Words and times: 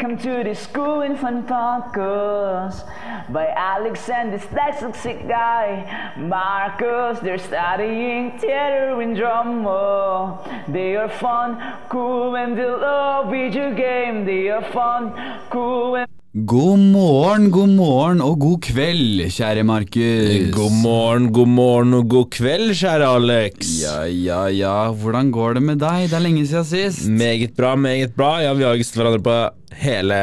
Welcome 0.00 0.16
to 0.32 0.44
the 0.44 0.54
School 0.54 1.02
in 1.02 1.14
podcast 1.18 2.88
by 3.30 3.48
Alexander 3.48 4.38
Dyslexic 4.38 5.28
guy. 5.28 6.14
Marcus, 6.16 7.20
they're 7.20 7.36
studying 7.36 8.38
theater 8.38 8.98
and 8.98 9.14
drama. 9.14 10.64
They 10.68 10.96
are 10.96 11.10
fun, 11.10 11.76
cool, 11.90 12.34
and 12.36 12.56
they 12.56 12.64
love 12.64 13.30
video 13.30 13.74
game. 13.74 14.24
They 14.24 14.48
are 14.48 14.64
fun, 14.72 15.12
cool, 15.50 15.96
and 15.96 16.09
God 16.30 16.78
morgen, 16.78 17.48
god 17.50 17.72
morgen 17.74 18.20
og 18.22 18.36
god 18.38 18.60
kveld, 18.62 19.24
kjære 19.34 19.64
Markus. 19.66 20.52
God 20.54 20.76
morgen, 20.78 21.24
god 21.34 21.48
morgen 21.50 21.96
og 21.98 22.04
god 22.12 22.28
kveld, 22.36 22.70
kjære 22.78 23.08
Alex. 23.16 23.72
Ja, 23.80 24.04
ja, 24.06 24.44
ja. 24.54 24.74
Hvordan 24.94 25.32
går 25.34 25.58
det 25.58 25.62
med 25.66 25.80
deg? 25.82 26.04
Det 26.06 26.14
er 26.14 26.22
lenge 26.22 26.44
siden 26.46 26.68
sist. 26.68 27.08
Meget 27.10 27.56
bra, 27.58 27.72
meget 27.74 28.14
bra. 28.14 28.36
Ja, 28.44 28.54
Vi 28.54 28.62
har 28.62 28.78
ikke 28.78 28.86
sett 28.86 29.00
hverandre 29.00 29.24
på 29.26 29.34
hele 29.82 30.20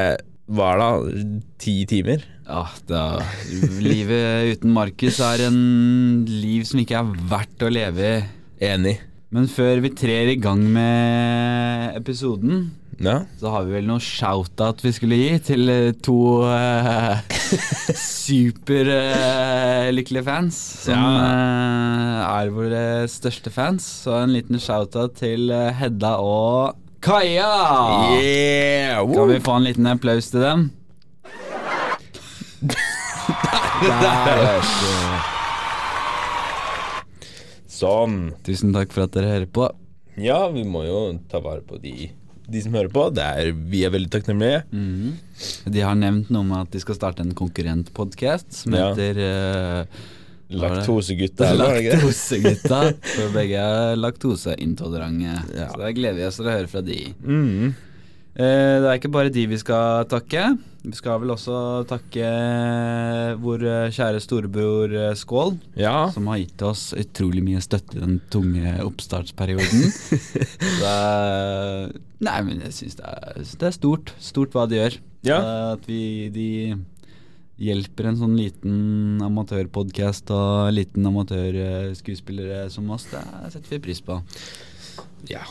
hva 0.47 0.71
er 0.77 0.79
det, 1.11 1.27
ti 1.59 1.75
timer. 1.91 2.23
Ja, 2.47 2.63
da, 2.87 3.03
Livet 3.83 4.55
uten 4.55 4.71
Markus 4.79 5.19
er 5.19 5.43
en 5.49 6.23
liv 6.23 6.63
som 6.71 6.79
ikke 6.79 7.01
er 7.03 7.11
verdt 7.35 7.67
å 7.67 7.73
leve 7.81 8.15
i. 8.15 8.25
Enig. 8.63 8.95
Men 9.35 9.51
før 9.51 9.83
vi 9.83 9.91
trer 9.91 10.31
i 10.31 10.39
gang 10.39 10.63
med 10.71 11.99
episoden, 11.99 12.69
Ja. 12.97 13.29
så 13.37 13.51
har 13.53 13.61
vi 13.67 13.75
vel 13.77 13.85
noe 13.85 14.01
shout-out 14.01 14.79
vi 14.81 14.89
skulle 14.95 15.17
gi 15.19 15.35
til 15.51 15.69
eh, 15.69 15.91
to 16.01 16.41
uh, 16.49 17.21
superlykkelige 17.93 20.25
fans 20.25 20.57
som 20.87 20.97
eh, 20.97 22.23
er 22.25 22.49
våre 22.55 23.05
største 23.11 23.51
fans. 23.53 23.85
Så 24.07 24.15
en 24.17 24.33
liten 24.33 24.57
shout-out 24.61 25.13
til 25.21 25.51
eh, 25.53 25.73
Hedda 25.77 26.17
og 26.23 26.73
Kaja! 27.05 27.51
Yeah! 28.17 29.05
Kan 29.13 29.29
vi 29.29 29.39
få 29.45 29.53
en 29.59 29.67
liten 29.69 29.85
applaus 29.87 30.31
til 30.33 30.41
dem? 30.41 30.71
Der. 33.77 34.65
Sånn. 37.69 38.33
Tusen 38.41 38.73
takk 38.73 38.89
for 38.95 39.05
at 39.05 39.13
dere 39.13 39.29
hører 39.35 39.45
på. 39.53 39.69
Ja, 40.17 40.49
vi 40.49 40.63
må 40.65 40.81
jo 40.87 41.13
ta 41.29 41.37
vare 41.45 41.61
på 41.61 41.77
de, 41.77 42.09
de 42.49 42.61
som 42.63 42.75
hører 42.77 42.91
på. 42.93 43.07
Det 43.15 43.23
er, 43.23 43.49
vi 43.51 43.81
er 43.87 43.91
veldig 43.91 44.11
takknemlige. 44.13 44.61
De 45.67 45.81
har 45.83 45.97
nevnt 45.99 46.29
noe 46.33 46.47
med 46.47 46.61
at 46.65 46.71
de 46.75 46.79
skal 46.83 46.95
starte 46.95 47.25
en 47.25 47.33
konkurrentpodkast 47.35 48.53
som 48.63 48.73
Ja. 48.77 48.91
heter 48.93 49.13
det? 49.19 49.87
Laktosegutta? 50.57 51.49
Laktosegutta. 51.59 52.79
For 53.17 53.33
begge 53.35 53.59
er 53.59 53.97
laktoseintolerante. 53.99 55.33
Ja. 55.57 55.67
Så 55.73 55.81
da 55.81 55.91
gleder 55.91 56.15
vi 56.21 56.27
oss 56.29 56.37
til 56.39 56.47
å 56.47 56.53
høre 56.55 56.69
fra 56.71 56.81
de. 56.87 57.01
Mm. 57.19 57.73
Eh, 58.37 58.75
det 58.83 58.85
er 58.91 58.97
ikke 58.99 59.09
bare 59.09 59.31
de 59.33 59.43
vi 59.49 59.57
skal 59.57 60.03
takke. 60.11 60.41
Vi 60.87 60.93
skal 60.95 61.17
vel 61.23 61.31
også 61.33 61.55
takke 61.89 62.27
vår 63.41 63.63
eh, 63.65 63.87
kjære 63.95 64.19
storebror 64.23 64.93
eh, 64.93 65.13
Skål, 65.17 65.55
Ja. 65.75 66.09
som 66.13 66.27
har 66.29 66.37
gitt 66.43 66.61
oss 66.63 66.91
utrolig 66.95 67.41
mye 67.43 67.63
støtte 67.65 67.97
i 67.97 68.03
den 68.03 68.19
tunge 68.31 68.75
oppstartsperioden. 68.85 69.87
det 70.81 70.91
er, 70.91 71.89
nei, 72.29 72.35
men 72.45 72.61
jeg 72.67 72.75
syns 72.77 72.99
det, 72.99 73.09
er- 73.09 73.41
det 73.41 73.67
er 73.71 73.75
stort. 73.75 74.13
Stort 74.21 74.53
hva 74.53 74.67
de 74.69 74.79
gjør. 74.83 74.99
Ja. 75.27 75.39
Eh, 75.41 75.71
At 75.73 75.89
vi, 75.89 76.01
de 76.37 76.47
hjelper 77.57 78.11
en 78.11 78.19
sånn 78.21 78.37
liten 78.37 79.17
amatørpodkast 79.25 80.29
og 80.29 80.69
liten 80.77 81.09
amatørskuespillere 81.09 82.67
som 82.69 82.93
oss. 82.93 83.09
Det 83.09 83.25
setter 83.55 83.73
vi 83.73 83.81
pris 83.89 84.03
på. 84.05 84.21
ja. 85.33 85.41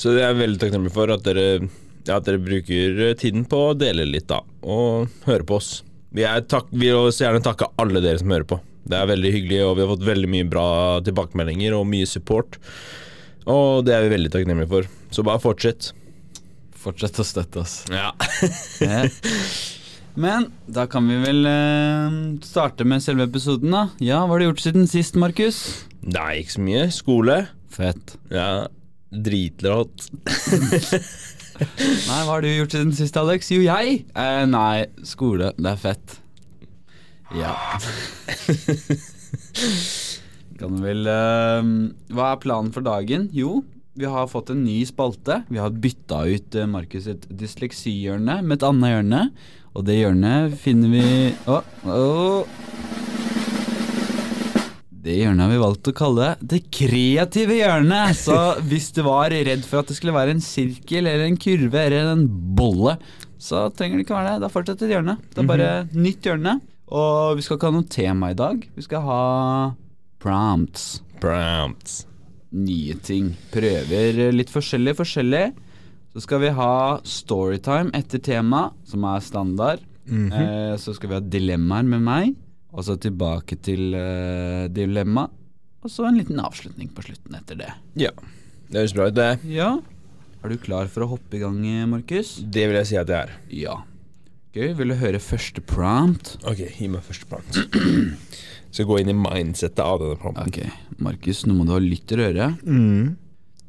Så 0.00 0.14
det 0.16 0.22
er 0.24 0.30
jeg 0.30 0.38
veldig 0.40 0.60
takknemlig 0.62 0.90
for 0.94 1.10
at 1.12 1.20
dere, 1.26 1.66
ja, 2.06 2.16
at 2.16 2.26
dere 2.26 2.40
bruker 2.42 3.14
tiden 3.20 3.44
på 3.48 3.70
å 3.70 3.76
dele 3.78 4.06
litt, 4.08 4.28
da. 4.30 4.40
Og 4.62 5.10
høre 5.28 5.46
på 5.46 5.58
oss. 5.60 5.70
Vi, 6.10 6.24
takk, 6.50 6.70
vi 6.72 6.88
vil 6.88 7.06
også 7.06 7.26
gjerne 7.26 7.44
takke 7.44 7.70
alle 7.80 8.02
dere 8.02 8.20
som 8.20 8.32
hører 8.32 8.48
på. 8.50 8.60
Det 8.90 8.98
er 8.98 9.10
veldig 9.10 9.30
hyggelig, 9.34 9.60
og 9.66 9.76
vi 9.76 9.84
har 9.84 9.90
fått 9.92 10.06
veldig 10.08 10.30
mye 10.32 10.48
bra 10.50 10.68
tilbakemeldinger 11.06 11.76
og 11.76 11.86
mye 11.90 12.08
support. 12.08 12.58
Og 13.50 13.84
det 13.86 13.94
er 13.94 14.06
vi 14.06 14.14
veldig 14.16 14.32
takknemlige 14.34 14.70
for. 14.72 14.88
Så 15.14 15.24
bare 15.26 15.42
fortsett. 15.42 15.92
Fortsett 16.80 17.20
å 17.20 17.26
støtte 17.26 17.62
oss. 17.62 17.76
Ja. 17.92 18.10
Men 20.20 20.48
da 20.66 20.86
kan 20.90 21.06
vi 21.06 21.20
vel 21.22 21.46
eh, 21.46 22.18
starte 22.44 22.86
med 22.88 23.04
selve 23.04 23.28
episoden, 23.28 23.70
da. 23.76 23.84
Ja, 24.02 24.24
hva 24.24 24.34
har 24.34 24.42
du 24.42 24.48
gjort 24.48 24.64
siden 24.64 24.88
sist, 24.90 25.18
Markus? 25.20 25.60
Nei, 26.02 26.40
ikke 26.42 26.56
så 26.56 26.64
mye. 26.66 26.86
Skole. 26.94 27.36
Fett. 27.70 28.16
Ja, 28.32 28.66
dritrått. 29.10 30.08
Nei, 31.60 32.20
hva 32.24 32.32
har 32.32 32.44
du 32.44 32.48
gjort 32.48 32.74
siden 32.74 32.92
sist, 32.96 33.16
Alex? 33.20 33.50
Jo, 33.52 33.60
jeg? 33.64 34.04
Eh, 34.16 34.44
nei, 34.48 34.86
skole. 35.06 35.52
Det 35.58 35.72
er 35.74 35.80
fett. 35.80 36.16
Ja. 37.36 37.54
kan 40.60 40.80
vel 40.82 41.06
uh, 41.06 41.60
Hva 42.10 42.32
er 42.32 42.40
planen 42.42 42.72
for 42.74 42.84
dagen? 42.84 43.28
Jo, 43.36 43.60
vi 43.98 44.08
har 44.08 44.30
fått 44.30 44.52
en 44.54 44.64
ny 44.64 44.80
spalte. 44.88 45.42
Vi 45.52 45.60
har 45.60 45.76
bytta 45.84 46.24
ut 46.30 46.58
uh, 46.58 46.66
Markus 46.70 47.06
sitt 47.06 47.28
dysleksihjørne 47.28 48.40
med 48.42 48.58
et 48.58 48.66
annet 48.66 48.94
hjørne. 48.94 49.22
Og 49.76 49.86
det 49.86 50.00
hjørnet 50.00 50.56
finner 50.58 50.90
vi 50.96 51.04
Å, 51.46 51.60
å. 51.86 52.40
Det 55.00 55.14
hjørnet 55.16 55.46
har 55.46 55.52
vi 55.54 55.60
valgt 55.62 55.88
å 55.88 55.94
kalle 55.96 56.26
det 56.44 56.58
kreative 56.76 57.54
hjørnet. 57.56 58.18
Så 58.20 58.36
hvis 58.68 58.90
du 58.96 59.00
var 59.06 59.32
redd 59.32 59.64
for 59.64 59.80
at 59.80 59.88
det 59.88 59.96
skulle 59.96 60.16
være 60.16 60.34
en 60.36 60.44
sirkel 60.44 61.08
eller 61.08 61.24
en 61.24 61.38
kurve 61.40 61.86
eller 61.86 62.10
en 62.12 62.26
bolle, 62.28 62.98
så 63.40 63.68
trenger 63.72 63.96
det 63.96 64.04
ikke 64.04 64.18
være 64.18 64.34
det. 64.34 64.42
Det 64.42 64.48
er 64.50 64.56
fortsatt 64.58 64.84
et 64.84 64.92
hjørne. 64.92 65.16
Det 65.32 65.40
er 65.40 65.48
bare 65.48 65.70
et 65.86 65.96
nytt 65.96 66.28
hjørne. 66.28 66.58
Og 66.90 67.38
vi 67.38 67.46
skal 67.46 67.56
ikke 67.56 67.70
ha 67.70 67.76
noe 67.78 67.88
tema 67.88 68.32
i 68.34 68.36
dag. 68.36 68.66
Vi 68.76 68.84
skal 68.84 69.06
ha 69.06 69.20
prompts. 70.20 71.00
Prompts. 71.22 72.02
Nye 72.52 72.96
ting. 73.06 73.32
Prøver 73.54 74.20
litt 74.34 74.50
forskjellig, 74.52 74.96
forskjellig. 74.98 75.44
Så 76.10 76.24
skal 76.26 76.42
vi 76.42 76.50
ha 76.56 76.72
storytime 77.06 77.94
etter 77.96 78.20
tema, 78.26 78.66
som 78.84 79.06
er 79.06 79.24
standard. 79.24 79.84
eh, 80.34 80.76
så 80.76 80.92
skal 80.96 81.08
vi 81.08 81.14
ha 81.14 81.22
dilemmaer 81.22 81.86
med 81.86 82.02
meg. 82.02 82.32
Og 82.70 82.86
så 82.86 82.96
tilbake 83.00 83.58
til 83.64 83.94
uh, 83.96 84.66
dilemma. 84.70 85.26
Og 85.80 85.90
så 85.90 86.06
en 86.06 86.18
liten 86.20 86.38
avslutning 86.42 86.90
på 86.94 87.04
slutten 87.06 87.38
etter 87.38 87.58
det. 87.58 87.70
Ja, 87.98 88.12
det 88.70 88.82
høres 88.82 88.94
bra 88.94 89.08
ut, 89.08 89.16
det. 89.16 89.30
Ja. 89.50 89.70
Er 90.40 90.52
du 90.52 90.60
klar 90.60 90.88
for 90.92 91.04
å 91.04 91.10
hoppe 91.14 91.36
i 91.36 91.40
gang, 91.42 91.56
eh, 91.66 91.86
Markus? 91.88 92.36
Det 92.40 92.66
vil 92.68 92.78
jeg 92.78 92.88
si 92.92 92.98
at 93.00 93.10
jeg 93.10 93.28
er. 93.28 93.32
Ja. 93.52 93.80
Gøy. 94.54 94.72
Vil 94.78 94.92
du 94.92 94.96
høre 95.00 95.20
første 95.22 95.62
prompt? 95.62 96.36
Ok, 96.48 96.62
gi 96.76 96.88
meg 96.90 97.04
første 97.06 97.28
prompt. 97.30 97.58
Skal 98.74 98.86
gå 98.86 99.00
inn 99.00 99.10
i 99.10 99.16
mindsettet 99.16 99.82
av 99.82 99.98
denne 100.02 100.20
prompten. 100.20 100.48
Ok, 100.48 101.00
Markus, 101.02 101.42
nå 101.46 101.56
må 101.56 101.66
du 101.66 101.74
ha 101.74 101.80
lytt 101.82 102.06
til 102.10 102.22
øret. 102.22 102.62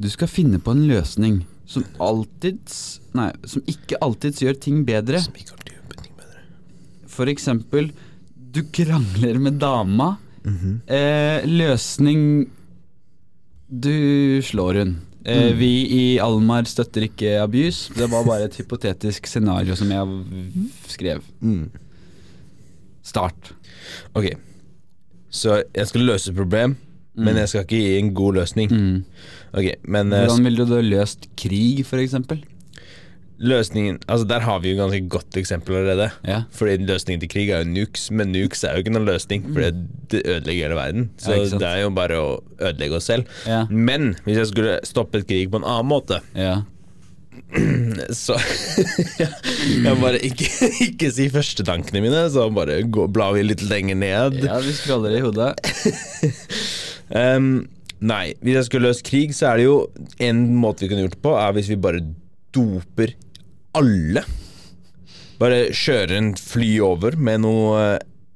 Du 0.02 0.08
skal 0.10 0.30
finne 0.30 0.58
på 0.62 0.74
en 0.74 0.84
løsning 0.90 1.42
som 1.70 1.86
alltids 2.02 3.00
Nei, 3.18 3.30
som 3.48 3.64
ikke 3.70 4.00
alltids 4.04 4.42
gjør 4.44 4.58
ting 4.62 4.84
bedre. 4.88 5.20
Som 5.24 5.36
ikke 5.36 5.56
alltid 5.56 5.74
gjør 5.76 5.98
ting 6.04 6.16
bedre. 6.20 6.44
For 7.12 7.32
eksempel, 7.32 7.90
du 8.52 8.62
krangler 8.74 9.40
med 9.40 9.60
dama. 9.62 10.18
eh, 10.88 11.46
løsning 11.46 12.48
Du 13.72 14.42
slår 14.44 14.80
hun. 14.82 14.96
Eh, 15.24 15.54
Vi 15.56 15.70
i 15.96 16.20
Almar 16.20 16.64
støtter 16.66 17.06
ikke 17.06 17.36
abuse. 17.44 17.94
Det 17.94 18.10
var 18.10 18.26
bare 18.26 18.46
et 18.50 18.56
hypotetisk 18.58 19.28
scenario 19.30 19.76
som 19.76 19.88
jeg 19.94 20.08
skrev. 20.90 21.22
skrev. 21.42 21.70
Start. 23.04 23.54
Ok, 24.16 24.32
så 25.30 25.62
jeg 25.76 25.88
skal 25.90 26.02
løse 26.06 26.32
et 26.32 26.38
problem, 26.38 26.76
men 27.16 27.36
jeg 27.38 27.50
skal 27.50 27.64
ikke 27.66 27.80
gi 27.82 27.98
en 28.00 28.14
god 28.18 28.34
løsning. 28.42 28.74
Ok, 29.54 29.68
men 29.88 30.12
eh, 30.14 30.26
Hvordan 30.26 30.44
ville 30.48 30.66
du 30.70 30.76
løst 30.82 31.28
krig, 31.38 31.86
for 31.86 31.98
eksempel? 32.02 32.44
Løsningen 33.42 33.98
Altså, 34.08 34.26
der 34.30 34.44
har 34.46 34.60
vi 34.62 34.72
jo 34.74 34.80
ganske 34.82 35.02
godt 35.10 35.38
eksempel 35.40 35.80
allerede. 35.80 36.10
Ja. 36.28 36.42
Fordi 36.54 36.78
løsningen 36.86 37.22
til 37.24 37.30
krig 37.32 37.50
er 37.50 37.64
jo 37.64 37.72
nukes, 37.74 38.10
men 38.14 38.32
nukes 38.36 38.64
er 38.68 38.76
jo 38.78 38.84
ikke 38.84 38.94
noen 38.94 39.08
løsning, 39.10 39.48
for 39.50 39.66
det 40.12 40.22
ødelegger 40.26 40.68
hele 40.70 40.78
verden. 40.78 41.08
Så 41.22 41.38
Ja, 41.38 41.48
det 41.64 41.70
er 41.72 41.82
jo 41.86 41.90
bare 41.96 42.20
å 42.22 42.28
ødelegge 42.60 43.00
oss 43.00 43.10
selv. 43.10 43.26
Ja. 43.50 43.64
Men 43.70 44.14
hvis 44.28 44.38
jeg 44.44 44.52
skulle 44.52 44.78
stoppet 44.88 45.26
krig 45.30 45.50
på 45.54 45.62
en 45.62 45.68
annen 45.68 45.90
måte, 45.92 46.22
Ja. 46.38 46.62
så 48.16 48.36
Jeg 49.86 49.96
bare 50.00 50.20
ikke, 50.24 50.48
ikke 50.88 51.10
si 51.16 51.28
førstetankene 51.32 52.02
mine, 52.04 52.24
så 52.32 52.46
bare 52.54 52.82
gå, 52.88 53.08
blar 53.12 53.34
vi 53.36 53.44
litt 53.48 53.64
lenger 53.68 53.98
ned. 54.00 54.42
ja, 54.46 54.60
vi 54.64 54.74
scroller 54.76 55.16
i 55.18 55.24
hodet. 55.24 55.54
um, 57.22 57.54
nei, 58.00 58.34
hvis 58.44 58.60
jeg 58.60 58.68
skulle 58.70 58.92
løst 58.92 59.06
krig, 59.08 59.36
så 59.36 59.52
er 59.52 59.62
det 59.62 59.68
jo 59.68 59.78
en 60.24 60.44
måte 60.60 60.86
vi 60.86 60.92
kunne 60.92 61.06
gjort 61.08 61.18
det 61.18 61.24
på, 61.26 61.36
er 61.40 61.56
hvis 61.58 61.72
vi 61.72 61.80
bare 61.88 62.04
doper 62.56 63.16
alle. 63.78 64.24
Bare 65.42 65.60
kjører 65.74 66.16
en 66.20 66.32
fly 66.38 66.76
over 66.86 67.18
med 67.18 67.44
noe 67.46 67.84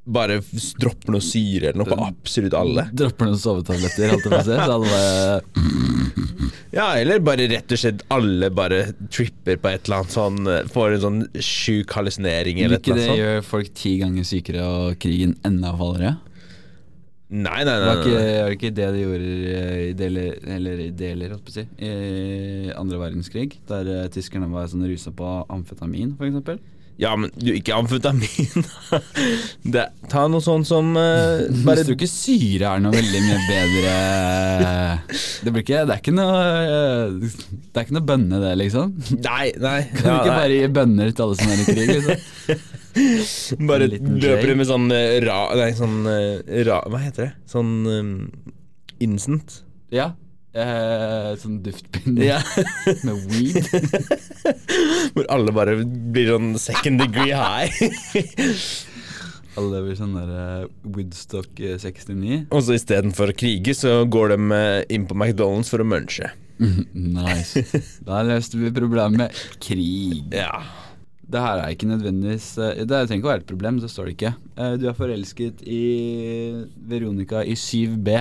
bare 0.06 0.36
dropper 0.78 1.16
noe 1.16 1.24
syre 1.26 1.72
eller 1.72 1.80
noe 1.82 1.90
på 1.90 1.98
absolutt 2.06 2.54
alle. 2.58 2.84
Dropper 2.94 3.26
noen 3.32 3.40
sovetabletter, 3.42 4.12
holdt 4.14 4.28
jeg 4.28 4.34
på 4.34 4.38
å 4.38 4.46
si. 4.46 4.54
Så 4.54 4.66
alle 4.66 4.92
bare 4.92 6.12
Ja, 6.76 6.90
eller 7.00 7.22
bare 7.24 7.48
rett 7.50 7.72
og 7.72 7.80
slett 7.80 8.02
alle 8.14 8.50
bare 8.54 8.82
tripper 9.14 9.58
på 9.62 9.70
et 9.72 9.88
eller 9.88 10.02
annet 10.04 10.14
sånn 10.14 10.50
eh, 10.52 10.66
Får 10.74 10.98
en 10.98 11.04
sånn 11.06 11.20
sjuk 11.40 11.94
hallusinering 11.96 12.60
Vil 12.60 12.66
eller 12.68 12.82
et 12.82 12.84
ikke 12.84 12.92
eller 12.94 13.02
det 13.02 13.06
annet 13.08 13.14
sånt. 13.16 13.22
gjøre 13.24 13.46
folk 13.48 13.70
ti 13.80 13.94
ganger 14.02 14.28
sykere 14.28 14.66
og 14.68 14.98
krigen 15.02 15.38
enda 15.48 15.72
farligere? 15.80 16.18
Nei, 17.34 17.64
nei, 17.66 17.74
nei. 17.82 17.94
Ikke, 17.98 18.18
var 18.22 18.52
det 18.52 18.58
ikke 18.60 18.70
det 18.78 18.88
de 18.94 19.02
gjorde 19.02 19.30
i 19.82 19.94
deler, 19.98 20.36
eller 20.56 20.84
i 20.84 20.92
deler, 20.94 21.32
holdt 21.34 21.48
på 21.48 21.54
å 21.54 21.58
si, 21.58 21.64
i 21.82 22.70
andre 22.78 23.00
verdenskrig? 23.02 23.56
Der 23.70 23.90
eh, 23.90 24.08
tyskerne 24.14 24.50
var 24.52 24.70
sånn 24.70 24.86
rusa 24.86 25.14
på 25.16 25.32
amfetamin, 25.50 26.14
eksempel? 26.22 26.62
Ja, 27.02 27.12
men 27.20 27.32
du, 27.36 27.50
ikke 27.52 27.76
amfetamin. 27.76 28.64
det, 29.74 29.88
ta 30.08 30.28
noe 30.32 30.44
sånt 30.44 30.70
som 30.70 30.94
uh, 30.96 31.44
bare 31.68 31.82
Jeg 31.82 31.90
du 31.90 31.96
ikke 31.98 32.08
syre 32.08 32.70
er 32.72 32.86
noe 32.86 32.96
veldig 32.96 33.24
mye 33.26 33.42
bedre 33.50 33.96
Det 35.44 35.52
blir 35.52 35.66
ikke 35.66 35.82
Det 35.90 35.98
er 35.98 36.00
ikke 36.00 36.16
noe 36.16 36.38
eh, 36.46 37.18
Det 37.26 37.82
er 37.82 37.88
ikke 37.88 37.98
noe 37.98 38.08
bønne, 38.14 38.40
det, 38.46 38.54
liksom? 38.62 38.96
Nei, 39.18 39.50
nei. 39.60 39.82
Kan 39.92 40.06
du 40.06 40.14
ja, 40.14 40.22
ikke 40.22 40.32
nei. 40.32 40.40
bare 40.40 40.62
gi 40.62 40.72
bønner 40.80 41.12
til 41.12 41.28
alle 41.28 41.42
som 41.42 41.52
er 41.52 41.66
i 41.66 41.68
krig, 41.68 41.94
liksom? 41.98 42.64
Bare 43.70 43.90
løper 43.92 44.48
du 44.52 44.56
med 44.56 44.68
sånn 44.70 44.90
eh, 44.96 45.18
ra... 45.26 45.40
Nei, 45.60 45.72
sånn 45.76 46.06
eh, 46.08 46.62
ra... 46.68 46.82
Hva 46.92 47.02
heter 47.04 47.28
det? 47.28 47.32
Sånn 47.52 47.74
um, 47.90 48.14
instant? 49.04 49.60
Ja. 49.94 50.14
Eh, 50.56 51.34
sånn 51.42 51.58
duftpinne 51.66 52.24
Ja. 52.24 52.40
med 53.08 53.26
weed. 53.28 53.60
Hvor 55.16 55.28
alle 55.34 55.56
bare 55.56 55.76
blir 55.84 56.32
sånn 56.32 56.54
second 56.62 57.04
degree 57.04 57.36
high. 57.36 57.72
Alle 59.56 59.80
blir 59.86 59.96
sånn 59.96 60.16
der 60.18 60.32
eh, 60.36 60.64
Woodstock 60.84 61.60
eh, 61.64 61.78
69. 61.80 62.42
Og 62.52 62.64
så 62.64 62.76
istedenfor 62.76 63.32
å 63.32 63.36
krige, 63.40 63.72
så 63.76 64.02
går 64.12 64.34
de 64.34 64.64
inn 64.92 65.06
på 65.08 65.16
McDonald's 65.16 65.72
for 65.72 65.84
å 65.84 65.88
munche. 65.88 66.32
nice. 66.60 67.64
Da 68.04 68.20
løste 68.28 68.60
vi 68.60 68.72
problemet 68.76 69.36
krig. 69.64 70.28
Ja. 70.36 70.60
Det 71.26 71.42
her 71.42 71.58
er 71.64 71.72
ikke 71.74 71.88
nødvendigvis 71.90 72.48
eh, 72.62 72.84
Det 72.86 72.90
trenger 73.08 73.18
ikke 73.18 73.26
å 73.28 73.32
være 73.34 73.42
et 73.42 73.48
problem, 73.50 73.80
det 73.82 73.90
står 73.90 74.06
det 74.10 74.14
ikke. 74.18 74.34
Eh, 74.62 74.76
Du 74.78 74.86
er 74.90 74.94
forelsket 74.98 75.64
i 75.66 75.80
Veronica 76.90 77.42
i 77.44 77.56
7B. 77.58 78.12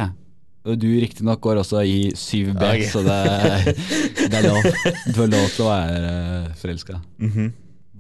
Og 0.65 0.79
du 0.81 0.87
riktignok 0.97 1.43
går 1.45 1.59
også 1.61 1.83
i 1.85 1.99
7B, 2.17 2.63
Ok. 2.65 2.87
så 2.89 3.03
det, 3.05 3.19
er- 3.21 4.31
det 4.31 4.39
er 4.39 4.47
lov. 4.49 4.65
Du 5.13 5.19
har 5.21 5.29
lov 5.35 5.49
til 5.53 5.67
å 5.67 5.69
være 5.69 6.55
forelska. 6.63 7.01
Mhm. 7.21 7.51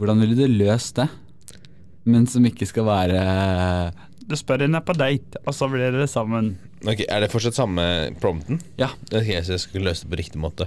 Hvordan 0.00 0.20
ville 0.24 0.34
du 0.38 0.46
løst 0.64 0.96
det? 0.96 1.08
Men 2.08 2.26
som 2.26 2.44
ikke 2.44 2.66
skal 2.66 2.84
være 2.88 3.92
Du 4.26 4.34
spør 4.36 4.64
henne 4.64 4.80
på 4.84 4.96
date, 4.96 5.36
og 5.46 5.52
så 5.54 5.68
blir 5.68 5.92
dere 5.92 6.08
sammen. 6.08 6.54
Ok, 6.88 7.04
Er 7.08 7.20
det 7.20 7.30
fortsatt 7.32 7.54
samme 7.56 7.84
prompten? 8.20 8.58
Ja. 8.80 8.88
Ok, 9.12 9.28
så 9.44 9.52
jeg 9.54 9.60
skal 9.60 9.84
løse 9.84 10.04
det 10.04 10.10
på 10.10 10.16
riktig 10.22 10.40
måte. 10.40 10.66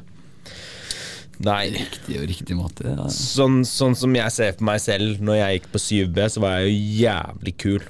Nei. 1.45 1.67
Riktig 1.75 2.17
og 2.17 2.25
riktig 2.29 2.55
måte. 2.57 2.87
Ja. 2.89 3.05
Sånn, 3.13 3.59
sånn 3.67 3.93
som 3.97 4.15
jeg 4.17 4.33
ser 4.33 4.55
for 4.57 4.65
meg 4.71 4.81
selv 4.81 5.21
når 5.21 5.37
jeg 5.41 5.59
gikk 5.59 5.69
på 5.75 5.81
7B, 5.83 6.23
så 6.33 6.41
var 6.43 6.57
jeg 6.57 6.71
jo 6.71 6.79
jævlig 7.03 7.53
kul. 7.61 7.85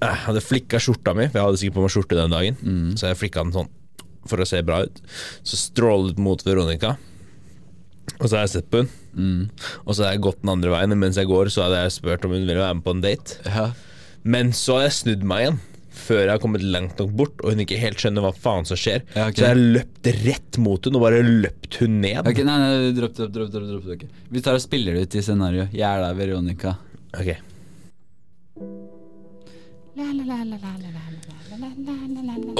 Jeg 0.00 0.22
hadde 0.24 0.40
flikka 0.40 0.80
skjorta 0.80 1.12
mi, 1.16 1.26
for 1.28 1.40
jeg 1.40 1.48
hadde 1.48 1.60
sikkert 1.60 1.76
på 1.76 1.84
meg 1.84 1.92
skjorte 1.92 2.16
den 2.16 2.32
dagen. 2.32 2.56
Så 2.96 3.10
jeg 3.10 3.20
flikka 3.20 3.44
den 3.44 3.52
sånn 3.58 3.68
for 4.28 4.40
å 4.40 4.46
se 4.48 4.60
bra 4.64 4.82
ut. 4.86 4.98
Så 5.44 5.56
strålet 5.60 6.18
mot 6.20 6.40
Veronica. 6.44 6.94
Og 8.20 8.26
så 8.28 8.36
har 8.36 8.44
jeg 8.44 8.54
sett 8.56 8.70
på 8.72 8.82
hun. 8.82 8.90
Og 9.84 9.94
så 9.96 10.04
har 10.06 10.14
jeg 10.14 10.24
gått 10.24 10.40
den 10.42 10.52
andre 10.52 10.72
veien. 10.72 10.96
Mens 10.98 11.16
jeg 11.20 11.28
går, 11.30 11.50
så 11.52 11.66
hadde 11.66 11.82
jeg 11.84 11.94
spurt 11.98 12.24
om 12.24 12.32
hun 12.34 12.42
ville 12.44 12.60
være 12.60 12.78
med 12.78 12.84
på 12.86 12.94
en 12.96 13.04
date. 13.04 13.40
Ja. 13.46 13.70
Men 14.24 14.52
så 14.56 14.76
har 14.78 14.88
jeg 14.88 14.96
snudd 14.98 15.24
meg 15.24 15.44
igjen. 15.44 15.60
Før 15.90 16.20
jeg 16.22 16.30
har 16.30 16.40
kommet 16.42 16.62
langt 16.62 17.00
nok 17.02 17.10
bort, 17.18 17.40
og 17.42 17.50
hun 17.52 17.62
ikke 17.64 17.78
helt 17.82 17.98
skjønner 17.98 18.22
hva 18.22 18.30
faen 18.36 18.66
som 18.68 18.78
skjer. 18.78 19.02
Ja, 19.16 19.26
okay. 19.26 19.40
Så 19.40 19.46
jeg 19.46 19.50
har 19.50 19.62
løpt 19.78 20.10
rett 20.24 20.58
mot 20.62 20.86
hun 20.86 20.98
og 20.98 21.02
bare 21.02 21.22
løpt 21.26 21.80
hun 21.82 21.98
ned. 22.04 22.22
Ok, 22.30 22.42
nei, 22.46 22.58
nei, 22.62 22.92
dropp, 22.96 23.16
dropp, 23.18 23.32
dropp, 23.34 23.50
dropp, 23.54 23.68
dropp, 23.72 23.88
Okay. 23.90 24.10
Vi 24.30 24.42
tar 24.44 24.54
og 24.54 24.62
spiller 24.62 24.94
det 24.94 25.08
ut 25.08 25.18
i 25.18 25.24
scenario. 25.26 25.66
Jeg 25.74 25.86
er 25.88 26.04
der, 26.04 26.14
Veronica. 26.18 26.76
Ok. 27.18 27.34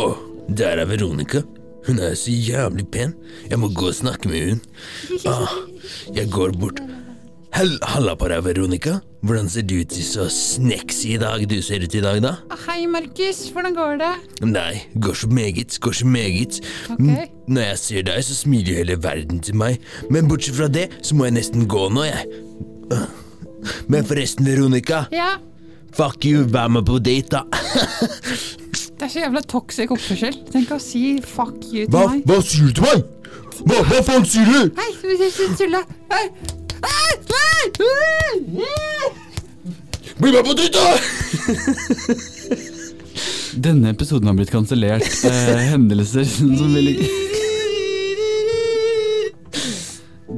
Å, 0.00 0.08
der 0.60 0.82
er 0.82 0.90
Veronica. 0.90 1.44
Hun 1.86 2.00
er 2.02 2.16
så 2.18 2.34
jævlig 2.34 2.84
pen. 2.92 3.14
Jeg 3.48 3.60
må 3.62 3.70
gå 3.72 3.88
og 3.88 3.96
snakke 3.96 4.28
med 4.28 4.50
hun. 4.50 4.64
Ah, 5.30 5.54
jeg 6.16 6.28
går 6.34 6.58
bort. 6.60 6.82
Halla 7.52 8.14
på 8.16 8.28
deg, 8.30 8.44
Veronica. 8.46 9.00
Hvordan 9.26 9.48
ser 9.52 9.64
du 9.68 9.74
ut 9.82 9.92
så 9.92 10.24
sneksy 10.32 11.16
i 11.16 11.18
dag 11.20 11.42
du 11.50 11.56
ser 11.62 11.82
ut 11.84 11.94
i 11.98 12.00
dag, 12.00 12.20
da? 12.24 12.30
Hei, 12.66 12.86
Markus. 12.88 13.40
Hvordan 13.52 13.74
går 13.76 13.98
det? 14.00 14.10
Nei, 14.48 14.78
går 15.02 15.14
så 15.18 15.28
meget, 15.28 15.76
går 15.82 15.92
så 15.98 16.06
meget. 16.06 16.60
Ok. 16.90 17.00
Mm, 17.00 17.16
Når 17.50 17.62
jeg 17.66 17.78
ser 17.82 18.06
deg, 18.06 18.22
så 18.24 18.34
smiler 18.38 18.78
hele 18.80 18.96
verden 19.02 19.40
til 19.44 19.58
meg. 19.60 19.80
Men 20.10 20.28
bortsett 20.30 20.56
fra 20.56 20.68
det, 20.72 20.86
så 21.04 21.14
må 21.18 21.26
jeg 21.28 21.36
nesten 21.40 21.66
gå 21.68 21.88
nå, 21.92 22.06
jeg. 22.08 22.24
Ah. 22.94 23.08
Men 23.92 24.06
forresten, 24.08 24.46
Veronica. 24.46 25.04
Ja, 25.12 25.34
Fuck 25.92 26.22
you, 26.24 26.44
vær 26.46 26.68
med 26.70 26.84
på 26.86 27.00
date, 27.02 27.34
da. 27.34 27.40
det 27.50 29.02
er 29.02 29.08
så 29.10 29.24
jævla 29.24 29.40
toxic 29.50 29.90
oppførsel. 29.90 30.36
Tenk 30.52 30.70
å 30.70 30.78
si 30.80 31.16
fuck 31.26 31.56
you 31.66 31.82
til 31.82 31.90
Hva, 31.96 32.04
meg. 32.12 32.22
hva 32.30 32.36
sier 32.46 32.68
du 32.70 32.78
til 32.78 32.86
meg? 32.86 33.02
Hva, 33.66 33.80
hva 33.90 33.98
faen 34.06 34.22
sier 34.30 34.46
du? 34.46 34.70
Hei, 34.78 34.92
tulla. 35.58 35.82
Hei, 36.14 36.22
hei. 36.86 37.10
Bli 40.20 40.32
med 40.32 40.44
på 40.44 40.52
date, 40.52 40.78
da! 40.78 40.88
Denne 43.60 43.90
episoden 43.90 44.28
har 44.28 44.36
blitt 44.38 44.52
kansellert. 44.52 45.06
Eh, 45.26 45.62
hendelser 45.72 46.24
som 46.28 46.74
ville 46.74 46.92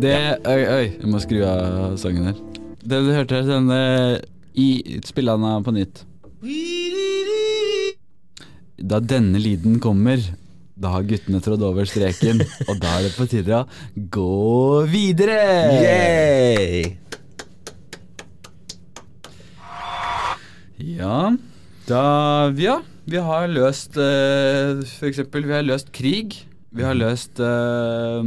Det 0.03 0.15
Oi, 0.49 0.63
oi, 0.67 0.87
jeg 0.97 1.11
må 1.11 1.21
skru 1.23 1.43
av 1.47 1.97
sangen 2.01 2.31
her. 2.31 2.39
Det 2.83 3.03
du 3.05 3.11
hørte, 3.15 3.35
her, 3.39 3.47
denne 3.47 3.79
eh, 3.79 4.23
i 4.59 5.01
spillene 5.07 5.59
på 5.67 5.75
nytt. 5.77 6.05
Da 8.83 8.99
denne 8.99 9.39
lyden 9.39 9.79
kommer, 9.83 10.19
da 10.83 10.91
har 10.97 11.07
guttene 11.07 11.39
trådt 11.43 11.63
over 11.67 11.87
streken, 11.87 12.43
og 12.69 12.79
da 12.83 12.97
er 12.99 13.07
det 13.07 13.15
på 13.15 13.27
tide 13.31 13.61
å 13.61 13.67
gå 14.17 14.83
videre. 14.91 15.39
Yay! 15.79 16.83
Ja, 20.83 21.31
da 21.87 22.03
Ja, 22.59 22.81
vi 23.07 23.21
har 23.23 23.47
løst 23.51 23.95
uh, 23.95 24.83
For 24.99 25.07
eksempel, 25.07 25.47
vi 25.47 25.55
har 25.55 25.63
løst 25.63 25.93
krig. 25.95 26.41
Vi 26.75 26.83
har 26.83 26.97
løst 26.99 27.39
uh, 27.39 28.23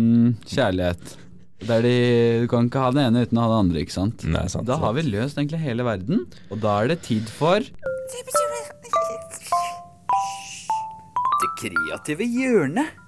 kjærlighet. 0.48 1.18
Der 1.66 1.82
de, 1.82 1.96
du 2.44 2.48
kan 2.52 2.68
ikke 2.70 2.84
ha 2.84 2.92
det 2.94 3.04
ene 3.08 3.24
uten 3.26 3.40
å 3.40 3.46
ha 3.46 3.52
det 3.52 3.60
andre, 3.64 3.84
ikke 3.84 3.96
sant? 3.96 4.24
Nei, 4.30 4.46
sant, 4.52 4.68
Da 4.70 4.78
har 4.80 4.96
vi 4.96 5.08
løst 5.08 5.40
egentlig 5.40 5.64
hele 5.64 5.88
verden, 5.88 6.26
og 6.52 6.62
da 6.62 6.78
er 6.84 6.94
det 6.94 7.00
tid 7.08 7.32
for 7.32 7.64
kreative 11.60 12.28
hjørnet. 12.28 13.02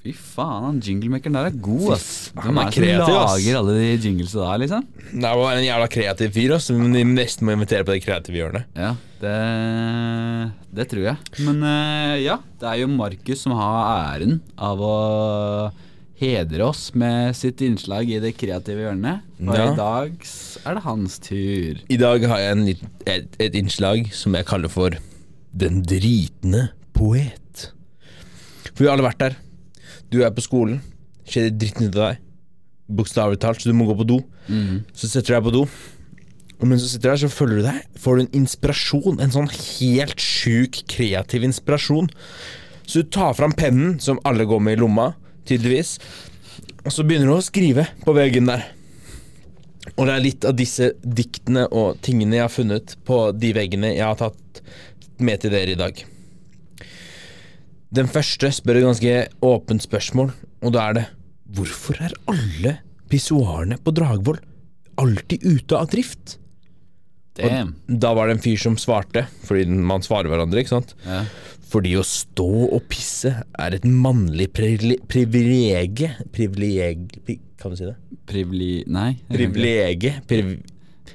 Fy 0.00 0.14
faen, 0.16 0.62
han 0.64 0.78
jinglemakeren 0.80 1.34
der 1.36 1.50
er 1.50 1.56
god, 1.60 1.90
ass. 1.98 2.30
Hvem 2.32 2.56
er 2.56 2.62
er 2.62 2.70
det 2.70 2.72
som 2.72 2.84
kreativ, 2.86 3.16
ass. 3.18 3.34
lager 3.34 3.58
alle 3.58 3.74
de 3.76 3.88
jinglesa 4.00 4.38
der, 4.40 4.60
liksom? 4.62 4.86
Det 5.10 5.32
var 5.42 5.58
en 5.58 5.66
jævla 5.66 5.88
kreativ 5.92 6.32
fyr, 6.38 6.54
ass. 6.56 6.70
Men 6.72 6.96
vi 6.96 7.02
nesten 7.10 7.44
må 7.44 7.52
invitere 7.52 7.84
på 7.84 7.92
det 7.92 8.00
kreative 8.06 8.40
hjørnet. 8.40 8.70
Ja, 8.80 8.94
det, 9.20 9.34
det 10.78 10.88
tror 10.94 11.04
jeg. 11.10 11.44
Men 11.44 11.60
eh, 11.68 12.14
ja, 12.24 12.38
det 12.62 12.70
er 12.70 12.80
jo 12.80 12.88
Markus 12.94 13.44
som 13.44 13.52
har 13.58 13.76
æren 14.14 14.40
av 14.56 14.80
å 14.80 14.96
hedre 16.20 16.66
oss 16.68 16.90
med 16.94 17.34
sitt 17.38 17.60
innslag 17.64 18.10
i 18.12 18.18
det 18.22 18.34
kreative 18.38 18.84
hjørnet. 18.86 19.22
Og 19.40 19.54
Ja. 19.56 19.72
i 19.72 19.76
dag 19.76 20.26
er 20.66 20.74
det 20.76 20.82
hans 20.84 21.18
tur. 21.18 21.80
I 21.88 21.96
dag 22.00 22.24
har 22.28 22.38
jeg 22.38 22.52
en 22.52 22.68
et, 23.06 23.36
et 23.40 23.54
innslag 23.54 24.12
som 24.12 24.34
jeg 24.36 24.46
kaller 24.46 24.68
for 24.72 24.90
Den 25.56 25.80
dritne 25.82 26.68
poet. 26.94 27.70
For 28.74 28.84
vi 28.84 28.86
har 28.86 28.94
alle 28.96 29.08
vært 29.08 29.18
der. 29.18 29.36
Du 30.12 30.20
er 30.22 30.30
på 30.30 30.42
skolen, 30.44 30.80
skjer 31.26 31.48
det 31.48 31.58
dritten 31.58 31.88
ut 31.88 31.96
av 31.96 32.12
deg. 32.12 32.18
Bokstavelig 32.90 33.40
talt, 33.42 33.60
så 33.62 33.70
du 33.70 33.74
må 33.74 33.86
gå 33.88 33.96
på 33.98 34.06
do. 34.06 34.20
Så 34.94 35.08
setter 35.10 35.26
du 35.26 35.34
deg 35.40 35.44
på 35.48 35.52
do. 35.56 35.64
Og 36.60 36.68
mens 36.68 36.82
du 36.84 36.88
sitter 36.92 37.10
der, 37.14 37.20
så 37.22 37.30
følger 37.32 37.56
du 37.56 37.62
deg. 37.66 37.82
Får 37.98 38.16
du 38.16 38.22
en 38.22 38.32
inspirasjon. 38.42 39.20
En 39.24 39.30
sånn 39.32 39.48
helt 39.50 40.20
sjuk, 40.20 40.82
kreativ 40.92 41.42
inspirasjon. 41.46 42.10
Så 42.86 43.02
du 43.02 43.10
tar 43.10 43.32
fram 43.38 43.52
pennen, 43.56 43.98
som 44.02 44.18
alle 44.28 44.44
går 44.46 44.60
med 44.60 44.76
i 44.78 44.80
lomma, 44.82 45.14
tydeligvis. 45.50 45.96
Og 46.84 46.92
så 46.94 47.04
begynner 47.06 47.30
du 47.30 47.36
å 47.36 47.44
skrive 47.44 47.86
på 48.04 48.14
veggen 48.16 48.48
der. 48.48 48.64
Og 49.96 50.06
det 50.06 50.14
er 50.14 50.24
litt 50.24 50.46
av 50.48 50.56
disse 50.56 50.92
diktene 51.02 51.66
og 51.68 52.00
tingene 52.04 52.38
jeg 52.38 52.46
har 52.46 52.54
funnet 52.54 52.96
på 53.08 53.22
de 53.36 53.52
veggene 53.56 53.94
jeg 53.94 54.06
har 54.06 54.18
tatt 54.20 54.62
med 55.20 55.42
til 55.42 55.52
dere 55.52 55.74
i 55.74 55.80
dag. 55.80 56.02
Den 57.90 58.10
første 58.10 58.52
spør 58.54 58.78
et 58.78 58.86
ganske 58.86 59.14
åpent 59.44 59.82
spørsmål, 59.82 60.30
og 60.62 60.76
da 60.76 60.84
er 60.88 61.00
det 61.00 61.08
Hvorfor 61.50 61.98
er 61.98 62.12
alle 62.30 62.76
pissoarene 63.10 63.80
på 63.82 63.90
Dragvoll 63.96 64.38
alltid 65.02 65.42
ute 65.42 65.74
av 65.74 65.88
drift? 65.90 66.36
Damn. 67.40 67.72
Da 67.88 68.12
var 68.14 68.28
det 68.28 68.36
en 68.36 68.44
fyr 68.44 68.60
som 68.60 68.76
svarte, 68.78 69.24
fordi 69.46 69.66
man 69.66 70.04
svarer 70.04 70.30
hverandre, 70.30 70.62
ikke 70.62 70.76
sant. 70.76 70.94
Ja. 71.06 71.24
Fordi 71.70 71.92
å 71.98 72.02
stå 72.06 72.46
og 72.74 72.82
pisse 72.90 73.30
er 73.46 73.76
et 73.76 73.84
mannlig 73.86 74.48
privilegie 74.56 75.06
privilegie 75.12 76.10
Kan 77.60 77.72
du 77.72 77.76
si 77.78 77.86
det? 77.86 77.94
Privli... 78.26 78.70
Nei. 78.90 79.12
Privilegie. 79.30 80.16
Priv, 80.30 80.46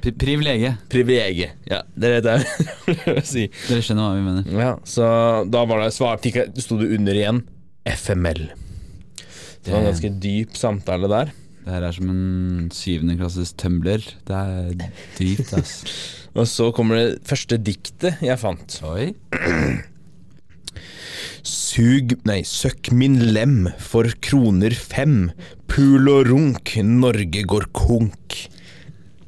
Pri 0.04 0.12
privilegie. 0.20 0.74
privilegie. 0.92 1.48
Ja, 1.70 1.80
det 1.96 2.10
er 2.12 2.22
det 2.26 2.34
jeg 2.36 2.66
prøver 2.86 3.20
å 3.22 3.24
si. 3.26 3.46
Dere 3.70 3.82
skjønner 3.86 4.06
hva 4.06 4.18
vi 4.18 4.26
mener. 4.26 4.44
Ja, 4.60 4.74
så 4.88 5.06
da 5.50 5.64
var 5.66 5.78
det 5.82 5.94
svar, 5.96 6.20
sto 6.22 6.78
det 6.82 6.90
under 6.98 7.14
igjen 7.18 7.40
FML. 7.90 8.44
Det 9.66 9.74
var 9.74 9.80
en 9.82 9.90
ganske 9.90 10.12
dyp 10.22 10.54
samtale 10.60 11.10
der. 11.10 11.32
Det 11.66 11.74
her 11.74 11.88
er 11.88 11.94
som 11.98 12.12
en 12.12 12.68
syvende 12.76 13.16
klasses 13.18 13.56
tumbler. 13.58 14.04
Det 14.28 14.38
er 14.38 14.76
dypt, 15.18 15.56
ass. 15.58 15.80
Og 16.38 16.46
så 16.52 16.70
kommer 16.76 16.94
det 17.00 17.10
første 17.26 17.58
diktet 17.58 18.22
jeg 18.22 18.38
fant. 18.38 18.78
Oi. 18.86 19.10
Sug, 21.46 22.16
nei, 22.26 22.40
søkk 22.42 22.90
min 22.98 23.20
lem 23.36 23.68
for 23.78 24.10
kroner 24.26 24.74
fem. 24.74 25.30
Pul 25.70 26.10
og 26.10 26.32
runk, 26.32 26.72
Norge 26.82 27.44
går 27.46 27.68
konk. 27.78 28.38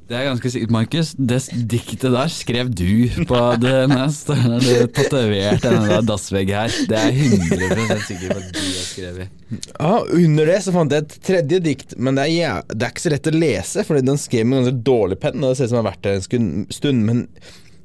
Det 0.07 0.15
er 0.15 0.23
ganske 0.29 0.49
sikkert, 0.49 0.71
Markus. 0.71 1.11
Det 1.19 1.37
diktet 1.67 2.13
der 2.15 2.29
skrev 2.31 2.71
du 2.71 3.09
på 3.27 3.41
det 3.59 3.75
mest. 3.91 4.31
Du 4.31 4.87
tatoverte 4.95 5.73
denne 5.73 5.99
dassvegg 6.07 6.53
her. 6.55 6.73
Det 6.89 6.97
er 6.97 7.11
jeg 7.11 7.41
100 7.51 8.01
sikkert 8.07 8.31
på 8.31 8.37
at 8.39 8.49
du 8.55 8.61
har 8.63 8.85
skrevet. 8.87 9.33
Ja, 9.67 9.93
Under 10.21 10.49
det 10.49 10.59
så 10.63 10.73
fant 10.73 10.95
jeg 10.95 11.05
et 11.05 11.17
tredje 11.27 11.59
dikt, 11.69 11.97
men 11.99 12.17
det 12.17 12.29
er, 12.29 12.33
ja, 12.33 12.53
det 12.71 12.87
er 12.87 12.95
ikke 12.95 13.03
så 13.03 13.13
lett 13.13 13.29
å 13.29 13.35
lese, 13.35 13.83
fordi 13.85 14.05
den 14.07 14.21
skrev 14.21 14.47
med 14.47 14.63
ganske 14.63 14.85
dårlig 14.87 15.19
penn, 15.21 15.43
det 15.43 15.53
ser 15.59 15.67
ut 15.67 15.73
som 15.73 15.77
den 15.77 15.83
har 15.83 15.91
vært 15.91 16.07
der 16.07 16.21
en 16.21 16.69
stund, 16.79 17.03
men 17.11 17.25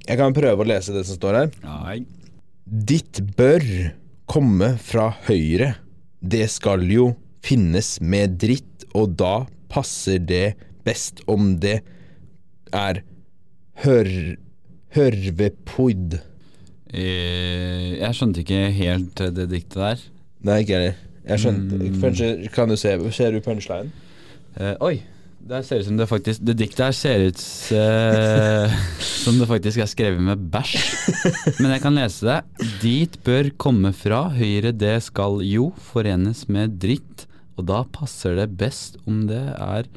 jeg 0.06 0.22
kan 0.22 0.38
prøve 0.38 0.64
å 0.64 0.70
lese 0.72 0.94
det 0.94 1.04
som 1.08 1.18
står 1.18 1.40
her. 1.40 1.52
Nei. 1.66 1.98
Ditt 2.64 3.18
bør 3.36 3.66
komme 4.32 4.76
fra 4.80 5.10
høyre. 5.26 5.74
Det 6.22 6.46
skal 6.48 6.86
jo 6.88 7.10
finnes 7.44 7.98
med 8.00 8.38
dritt, 8.40 8.86
og 8.96 9.16
da 9.20 9.44
passer 9.72 10.22
det 10.22 10.54
best 10.86 11.20
om 11.30 11.56
det 11.60 11.80
er 12.72 13.02
hør, 13.84 14.08
hørvepoid. 14.96 16.18
Eh, 16.92 17.98
Jeg 18.00 18.16
skjønte 18.16 18.42
ikke 18.42 18.62
helt 18.76 19.22
det 19.36 19.48
diktet 19.52 19.80
der. 19.80 20.04
Nei, 20.44 20.60
ikke 20.62 20.76
jeg 20.76 20.80
heller. 20.82 21.08
Jeg 21.22 21.38
skjønte 21.38 21.90
Kanskje 22.02 22.28
Kan 22.50 22.72
du 22.72 22.74
se 22.74 22.96
Ser 23.14 23.30
du 23.30 23.38
punchline? 23.44 23.92
Uh, 24.58 24.74
oi. 24.82 24.96
Der 25.42 25.64
ser 25.66 25.80
det 25.80 25.82
ut 25.82 25.88
som 25.88 25.96
det 25.98 26.06
faktisk 26.06 26.44
Det 26.46 26.54
diktet 26.54 26.84
her 26.84 26.94
ser 26.94 27.24
ut 27.26 27.40
eh, 27.74 28.74
som 29.02 29.40
det 29.40 29.48
faktisk 29.50 29.82
er 29.82 29.90
skrevet 29.90 30.22
med 30.22 30.44
bæsj. 30.52 30.76
Men 31.58 31.74
jeg 31.74 31.82
kan 31.82 31.98
lese 31.98 32.28
det. 32.28 32.68
Dit 32.82 33.18
bør 33.26 33.50
komme 33.60 33.90
fra 33.96 34.28
høyre, 34.34 34.72
det 34.74 34.96
skal 35.08 35.42
jo 35.46 35.72
forenes 35.90 36.46
med 36.52 36.78
dritt. 36.82 37.26
Og 37.58 37.66
da 37.68 37.82
passer 37.90 38.38
det 38.38 38.48
best 38.58 38.98
om 39.06 39.26
det 39.28 39.42
er 39.58 39.90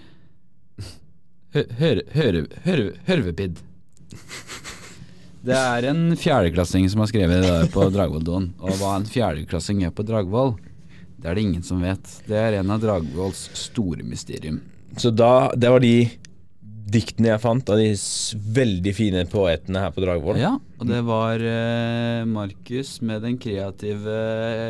hørvepidd. 3.07 3.61
Det 5.45 5.55
er 5.55 5.85
en 5.91 6.15
fjerdeklassing 6.17 6.89
som 6.89 7.03
har 7.03 7.09
skrevet 7.11 7.45
det 7.45 7.71
på 7.73 7.85
Dragvoll-doen. 7.93 8.49
Og 8.65 8.79
hva 8.81 8.95
en 8.97 9.05
fjerdeklassing 9.05 9.83
gjør 9.85 9.93
på 9.95 10.07
Dragvoll, 10.09 10.55
det 11.21 11.29
er 11.29 11.37
det 11.37 11.43
ingen 11.45 11.65
som 11.65 11.83
vet. 11.85 12.05
Det 12.25 12.37
er 12.37 12.59
en 12.59 12.73
av 12.73 12.81
Dragvolls 12.81 13.47
store 13.57 14.03
mysterium. 14.05 14.59
Så 15.01 15.11
da 15.11 15.51
Det 15.55 15.69
var 15.73 15.83
de 15.83 15.95
diktene 16.95 17.31
jeg 17.31 17.41
fant 17.41 17.69
av 17.73 17.79
de 17.81 17.87
veldig 18.55 18.91
fine 18.95 19.23
poetene 19.27 19.81
her 19.81 19.91
på 19.95 20.03
Dragvoll. 20.03 20.37
Ja, 20.39 20.51
og 20.79 20.85
det 20.87 20.99
var 21.07 21.41
uh, 21.41 22.21
Markus 22.29 22.99
med 23.01 23.23
den 23.25 23.39
kreative 23.41 24.17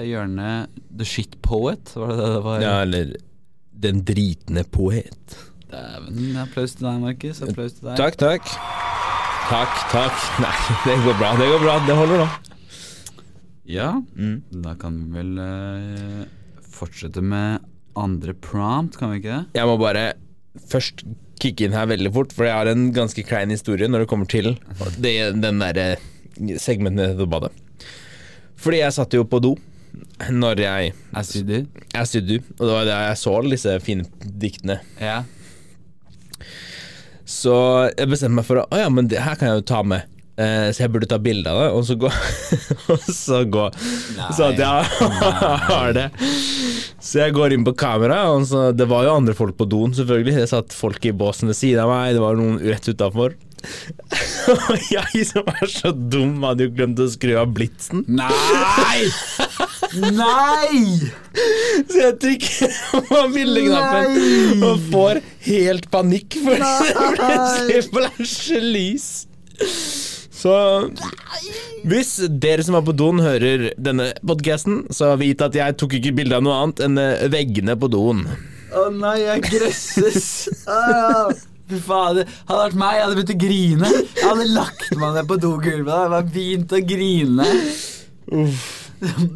hjørnet 0.07 0.71
The 0.95 1.05
Shit 1.05 1.35
Poet, 1.43 1.91
var 1.99 2.13
det 2.13 2.17
det 2.21 2.29
det 2.37 2.43
var? 2.47 2.63
Ja, 2.63 2.75
eller 2.85 3.11
Den 3.85 3.99
dritne 4.07 4.63
poet. 4.71 5.35
Dæven, 5.69 6.37
applaus 6.39 6.77
til 6.79 6.87
deg, 6.87 7.01
Markus. 7.03 7.41
Applaus 7.43 7.75
til 7.75 7.89
deg. 7.91 7.99
Takk, 7.99 8.15
takk. 8.23 8.47
Takk, 9.51 9.75
takk. 9.91 10.23
Nei, 10.45 10.55
det 10.87 10.95
går 11.03 11.19
bra. 11.19 11.33
Det 11.37 11.51
går 11.51 11.63
bra. 11.67 11.75
Det 11.85 11.99
holder 11.99 12.23
nå. 12.23 12.29
Ja, 13.75 13.91
Mm. 14.15 14.39
da 14.63 14.75
kan 14.79 14.95
vi 15.03 15.19
vel 15.19 15.35
uh, 15.41 16.23
fortsette 16.71 17.21
med 17.21 17.59
andre 17.99 18.33
prompt, 18.33 18.97
kan 18.99 19.11
vi 19.13 19.21
ikke 19.21 19.35
det? 19.39 19.59
Jeg 19.59 19.69
må 19.69 19.77
bare 19.81 20.05
først 20.71 21.03
kicke 21.41 21.65
inn 21.67 21.75
her 21.75 21.87
veldig 21.91 22.11
fort, 22.15 22.33
for 22.35 22.47
jeg 22.47 22.55
har 22.55 22.69
en 22.71 22.89
ganske 22.95 23.23
klein 23.27 23.51
historie 23.51 23.89
når 23.91 24.05
det 24.05 24.09
kommer 24.11 24.29
til 24.31 24.53
det, 25.03 25.15
den 25.43 25.59
derre 25.63 25.95
segmentet 26.61 27.17
på 27.19 27.27
badet. 27.31 27.51
Fordi 28.59 28.79
jeg 28.81 28.95
satt 28.95 29.13
jo 29.15 29.25
på 29.27 29.41
do 29.43 29.55
når 30.31 30.59
jeg 30.59 30.91
Jeg 30.91 31.45
do. 31.47 31.61
du? 31.61 31.67
you 32.17 32.21
do. 32.27 32.37
og 32.59 32.65
det 32.67 32.73
var 32.73 32.85
da 32.87 32.97
jeg 33.09 33.17
så 33.19 33.35
disse 33.51 33.75
fine 33.83 34.03
diktene. 34.23 34.79
Ja. 34.99 35.21
Så 37.25 37.53
jeg 37.97 38.09
bestemte 38.11 38.35
meg 38.37 38.45
for 38.45 38.61
å 38.61 38.67
Å 38.69 38.83
ja, 38.83 38.89
men 38.93 39.07
det 39.09 39.21
her 39.23 39.37
kan 39.39 39.49
jeg 39.49 39.61
jo 39.63 39.65
ta 39.71 39.79
med. 39.87 40.03
Eh, 40.37 40.67
så 40.75 40.83
jeg 40.83 40.91
burde 40.91 41.07
ta 41.07 41.17
bilde 41.23 41.47
av 41.47 41.61
det, 41.61 41.67
og 41.77 41.85
så 41.87 41.95
gå 41.95 42.09
Og 42.91 43.05
så 43.07 43.37
gå 43.47 43.69
Så 44.35 44.49
at 44.51 44.59
jeg 44.59 45.11
har 45.71 45.93
det. 45.95 46.09
Så 47.05 47.21
jeg 47.21 47.35
går 47.37 47.53
inn 47.53 47.65
på 47.65 47.75
kamera, 47.77 48.23
og 48.33 48.47
så 48.49 48.71
Det 48.75 48.87
var 48.89 49.05
jo 49.05 49.15
andre 49.19 49.35
folk 49.37 49.57
på 49.59 49.67
doen, 49.69 49.93
selvfølgelig. 49.93 50.39
Det 50.41 50.49
satt 50.49 50.73
folk 50.73 51.05
i 51.05 51.13
båsen 51.13 51.51
ved 51.51 51.57
siden 51.57 51.83
av 51.85 51.91
meg, 51.93 52.15
det 52.17 52.23
var 52.23 52.39
noen 52.39 52.57
rett 52.65 52.89
utafor. 52.89 53.35
Og 54.53 54.87
jeg 54.93 55.25
som 55.29 55.47
er 55.55 55.69
så 55.71 55.91
dum, 55.93 56.41
hadde 56.45 56.67
jo 56.67 56.73
glemt 56.75 57.01
å 57.01 57.07
skru 57.09 57.35
av 57.41 57.53
blitsen. 57.55 58.03
Nei! 58.09 59.05
Nei! 59.95 60.81
Så 61.85 62.01
jeg 62.01 62.17
trykker 62.21 62.75
på 63.09 63.21
bildeknappen 63.35 64.65
og 64.65 64.89
får 64.91 65.21
helt 65.47 65.89
panikk 65.93 66.37
for 66.41 66.57
det 66.61 67.15
plutselig 67.21 67.81
flasher 67.93 68.69
lys. 68.75 69.09
Så 70.35 70.51
hvis 71.87 72.09
dere 72.43 72.63
som 72.65 72.75
var 72.75 72.83
på 72.87 72.93
doen 72.97 73.21
hører 73.23 73.69
denne 73.79 74.09
podcasten, 74.25 74.83
så 74.93 75.13
vit 75.21 75.41
at 75.45 75.55
jeg 75.55 75.77
tok 75.79 75.95
ikke 75.99 76.11
bilde 76.17 76.35
av 76.37 76.43
noe 76.45 76.57
annet 76.63 76.81
enn 76.85 76.99
eh, 77.01 77.25
veggene 77.31 77.77
på 77.79 77.87
doen. 77.93 78.25
Å 78.75 78.87
nei, 78.91 79.17
jeg 79.23 79.45
gresses. 79.47 80.25
Ah, 80.67 81.29
Fy 81.65 81.79
fader. 81.81 82.27
Hadde 82.45 82.57
det 82.59 82.63
vært 82.65 82.75
meg, 82.77 82.97
jeg 82.97 83.05
hadde 83.05 83.15
begynt 83.17 83.31
å 83.33 83.37
grine. 83.45 83.91
Jeg 84.19 84.25
hadde 84.27 84.47
lagt 84.53 84.89
meg 85.01 85.15
ned 85.15 85.29
på 85.31 85.37
dogulvet 85.41 85.93
og 85.95 86.17
hadde 86.17 86.33
begynt 86.35 86.75
å 86.75 86.81
grine. 86.91 87.47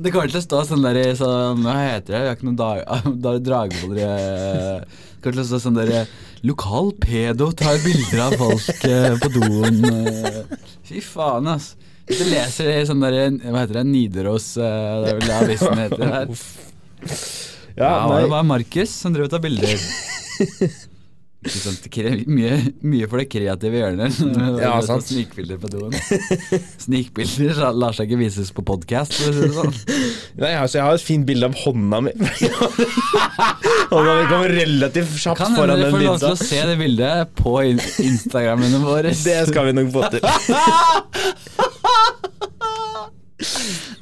Det 0.03 0.12
kommer 0.13 0.29
til 0.32 0.39
å 0.39 0.44
stå 0.44 0.60
sånn 0.70 0.84
der 0.86 0.98
i 0.98 1.08
sånn 1.20 1.60
Hva 1.65 1.74
heter 1.77 2.13
det? 2.13 2.20
Jeg 2.20 2.29
har 2.29 2.38
ikke 2.38 2.48
noen 2.48 2.60
dag, 2.60 2.84
da- 3.25 3.34
dragvoller 3.44 4.03
eh, 4.06 5.00
kommer 5.22 5.38
til 5.40 5.44
å 5.44 5.48
stå 5.52 5.60
sånn 5.66 5.78
der 5.80 5.92
eh, 6.02 6.12
Lokal 6.48 6.94
pedo 7.04 7.50
tar 7.60 7.78
bilder 7.84 8.22
av 8.30 8.36
folk 8.40 8.86
eh, 8.88 9.16
på 9.20 9.32
doen. 9.36 9.80
eh. 9.92 10.42
Fy 10.88 11.02
faen, 11.04 11.48
ass. 11.52 11.74
Du 12.10 12.16
leser 12.26 12.66
det 12.72 12.78
i 12.82 12.86
sånn 12.90 13.04
der 13.04 13.18
Hva 13.44 13.60
heter 13.66 13.82
det? 13.82 13.84
Nidaros 13.86 14.48
Det 14.58 14.66
er 14.66 15.04
vel 15.20 15.26
det 15.28 15.36
avisen 15.36 15.82
heter. 15.84 16.14
her. 16.16 16.32
Ja, 17.78 17.92
var 18.10 18.24
det 18.24 18.32
bare 18.32 18.48
Markus 18.50 18.96
som 19.04 19.14
drev 19.14 19.28
og 19.30 19.36
tok 19.36 19.44
bilder. 19.46 19.76
Mye, 21.39 22.55
mye 22.84 23.08
for 23.08 23.22
det 23.22 23.29
kreative 23.31 23.77
hjørnet. 23.79 24.17
Ja, 24.60 24.74
sant. 24.84 25.05
Snikbilder 25.08 25.55
på 25.62 25.69
doen. 25.72 25.93
Snikbilder 26.84 27.62
lar 27.79 27.96
seg 27.96 28.10
ikke 28.10 28.19
vises 28.19 28.51
på 28.51 28.60
podkast. 28.67 29.15
Sånn. 29.24 29.72
Nei, 30.36 30.51
altså, 30.60 30.81
jeg 30.81 30.84
har 30.84 30.98
et 30.98 31.05
fint 31.05 31.24
bilde 31.29 31.48
av 31.48 31.55
hånda 31.62 32.01
mi. 32.03 32.12
hånda 33.93 34.17
mi 34.17 34.25
kommer 34.27 34.51
relativt 34.51 35.15
kjapt 35.15 35.39
Kan 35.39 35.55
foran 35.55 35.79
hende 35.79 35.88
dere 35.88 35.93
den 35.96 36.10
får 36.10 36.19
til 36.19 36.34
å 36.34 36.50
se 36.50 36.60
det 36.67 36.75
bildet 36.81 37.31
på 37.39 37.53
in 37.69 37.79
Instagrammene 38.03 38.81
våre. 38.84 39.13
Det 39.29 39.38
skal 39.48 39.69
vi 39.69 39.75
nok 39.79 39.93
få 39.96 40.01
til. 40.12 40.24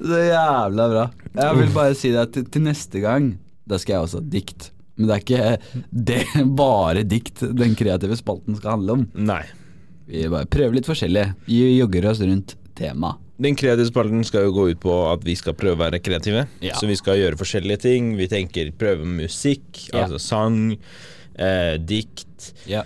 Så 0.08 0.24
jævla 0.24 0.90
bra. 0.90 1.06
Jeg 1.38 1.60
vil 1.62 1.70
bare 1.76 1.94
si 2.00 2.10
det 2.16 2.22
at 2.24 2.34
til, 2.34 2.50
til 2.50 2.66
neste 2.66 2.98
gang, 3.04 3.36
da 3.70 3.78
skal 3.78 4.00
jeg 4.00 4.08
også 4.08 4.24
ha 4.24 4.30
dikt. 4.34 4.72
Men 4.98 5.08
det 5.08 5.16
er 5.16 5.24
ikke 5.24 5.58
det 5.92 6.46
bare 6.58 7.04
dikt 7.06 7.44
den 7.58 7.76
kreative 7.78 8.18
spalten 8.18 8.58
skal 8.58 8.78
handle 8.78 8.96
om. 8.98 9.08
Nei. 9.14 9.44
Vi 10.08 10.24
bare 10.32 10.48
prøver 10.50 10.78
litt 10.80 10.88
forskjellig. 10.90 11.26
Vi 11.50 11.62
jogger 11.78 12.10
oss 12.12 12.22
rundt 12.24 12.56
temaet. 12.80 13.24
Den 13.38 13.54
kreative 13.54 13.86
spalten 13.92 14.24
skal 14.26 14.48
jo 14.48 14.54
gå 14.56 14.64
ut 14.72 14.80
på 14.82 14.94
at 15.12 15.22
vi 15.22 15.36
skal 15.38 15.54
prøve 15.54 15.76
å 15.78 15.82
være 15.84 16.00
kreative. 16.02 16.48
Ja. 16.66 16.74
Så 16.80 16.88
vi 16.90 16.96
skal 16.98 17.20
gjøre 17.20 17.38
forskjellige 17.38 17.84
ting. 17.84 18.16
Vi 18.18 18.26
tenker 18.32 18.72
prøve 18.74 19.06
musikk, 19.06 19.84
Ja. 19.92 20.06
altså 20.08 20.18
sang, 20.20 20.78
eh, 21.38 21.78
dikt. 21.78 22.54
Ja. 22.66 22.82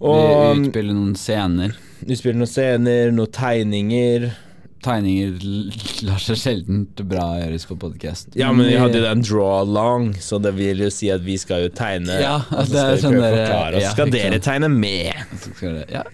Og 0.00 0.58
vi 0.58 0.66
utspiller 0.68 0.92
noen 0.92 1.16
scener. 1.16 1.72
Utspiller 2.04 2.36
noen 2.36 2.52
scener, 2.52 3.10
noen 3.16 3.32
tegninger. 3.32 4.28
Tegninger 4.84 5.32
lar 6.06 6.20
seg 6.22 6.38
sjelden 6.38 6.84
bra 7.10 7.24
gjøres 7.40 7.64
på 7.66 7.76
podkast. 7.82 8.28
Ja, 8.38 8.52
men 8.54 8.68
vi 8.70 8.76
hadde 8.78 9.00
jo 9.00 9.06
den 9.08 9.24
draw 9.26 9.48
along, 9.64 10.12
så 10.22 10.38
det 10.42 10.52
vil 10.54 10.84
jo 10.84 10.90
si 10.94 11.08
at 11.10 11.24
vi 11.26 11.34
skal 11.40 11.64
jo 11.66 11.72
tegne. 11.74 12.14
Ja, 12.22 12.36
og 12.52 12.68
så 12.68 12.72
det 12.76 12.84
er 12.84 12.96
skal 12.96 13.02
sånn 13.08 13.16
dere, 13.18 13.40
forklare, 13.42 13.82
ja, 13.82 13.90
skal 13.96 14.12
dere 14.14 14.38
tegne 14.44 14.70
med. 14.70 15.34
Så 15.42 15.72
det- 15.74 15.88
Ja. 15.90 16.04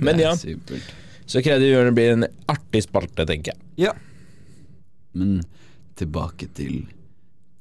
Men 0.00 0.18
ja, 0.18 0.32
Supert. 0.34 0.88
så 1.26 1.42
Kreativ 1.44 1.70
hjørne 1.70 1.92
blir 1.94 2.12
en 2.16 2.24
artig 2.50 2.82
spalte, 2.82 3.26
tenker 3.28 3.52
jeg. 3.52 3.60
Ja. 3.76 3.92
Men 5.14 5.44
tilbake 5.94 6.48
til 6.56 6.86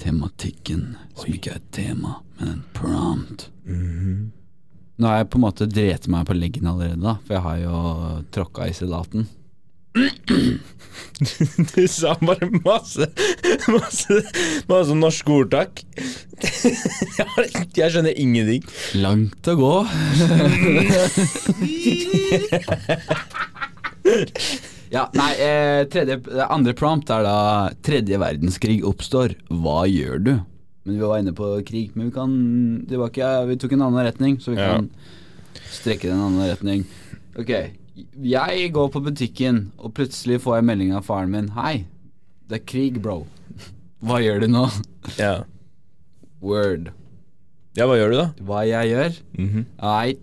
tematikken, 0.01 0.95
som 1.15 1.29
ikke 1.35 1.51
er 1.51 1.55
et 1.61 1.71
tema, 1.71 2.15
men 2.39 2.49
en 2.55 2.63
prompt. 2.73 3.49
Nå 3.67 5.05
har 5.07 5.19
jeg 5.21 5.29
på 5.29 5.37
en 5.37 5.45
måte 5.45 5.67
drept 5.69 6.07
meg 6.07 6.25
på 6.25 6.33
leggen 6.37 6.65
allerede, 6.71 7.01
da, 7.03 7.17
for 7.27 7.35
jeg 7.35 7.43
har 7.43 7.57
jo 7.61 8.23
tråkka 8.33 8.67
i 8.69 8.73
salaten. 8.77 9.27
Du 11.75 11.87
sa 11.87 12.15
bare 12.21 12.47
masse 12.65 13.05
Masse, 13.69 14.15
masse 14.67 14.95
norske 14.97 15.31
ordtak. 15.31 15.83
Jeg, 16.43 17.89
skjønner 17.93 18.17
ingenting. 18.19 18.65
Langt 18.99 19.47
å 19.47 19.53
gå. 19.59 19.73
ja, 24.95 25.05
nei, 25.15 25.29
eh, 25.37 25.83
tredje, 25.93 26.17
det 26.25 26.47
andre 26.49 26.73
prompt 26.77 27.13
er 27.13 27.23
da 27.27 27.37
Tredje 27.85 28.19
verdenskrig 28.21 28.81
oppstår. 28.89 29.37
Hva 29.53 29.83
gjør 29.89 30.17
du? 30.25 30.33
Men 30.83 30.97
vi 30.97 31.05
var 31.05 31.21
inne 31.21 31.35
på 31.37 31.53
krig, 31.67 31.93
men 31.95 32.09
vi 32.09 32.17
kan 32.17 32.33
tilbake. 32.89 33.29
Vi 33.47 33.59
tok 33.61 33.77
en 33.77 33.85
annen 33.87 34.03
retning, 34.09 34.35
så 34.43 34.51
vi 34.51 34.59
kan 34.59 34.89
strekke 35.71 36.09
det 36.09 36.11
i 36.11 36.17
en 36.17 36.25
annen 36.27 36.49
retning. 36.49 36.83
Ok, 37.39 37.53
jeg 37.95 38.71
går 38.73 38.89
på 38.93 39.01
butikken, 39.05 39.71
og 39.77 39.93
plutselig 39.97 40.39
får 40.41 40.59
jeg 40.59 40.67
melding 40.71 40.93
av 40.97 41.05
faren 41.05 41.31
min. 41.33 41.51
Hei, 41.57 41.85
det 42.49 42.61
er 42.61 42.65
krig, 42.69 42.99
bro. 43.03 43.23
Hva 44.05 44.19
gjør 44.23 44.43
du 44.43 44.47
nå? 44.51 44.65
Ja. 45.19 45.43
Word. 46.43 46.89
ja, 47.77 47.85
hva 47.87 47.95
gjør 47.95 48.09
du, 48.11 48.15
da? 48.19 48.25
Hva 48.43 48.63
jeg 48.67 48.89
gjør? 48.91 49.13
Mhm. 49.39 49.61
Nei, 49.79 50.15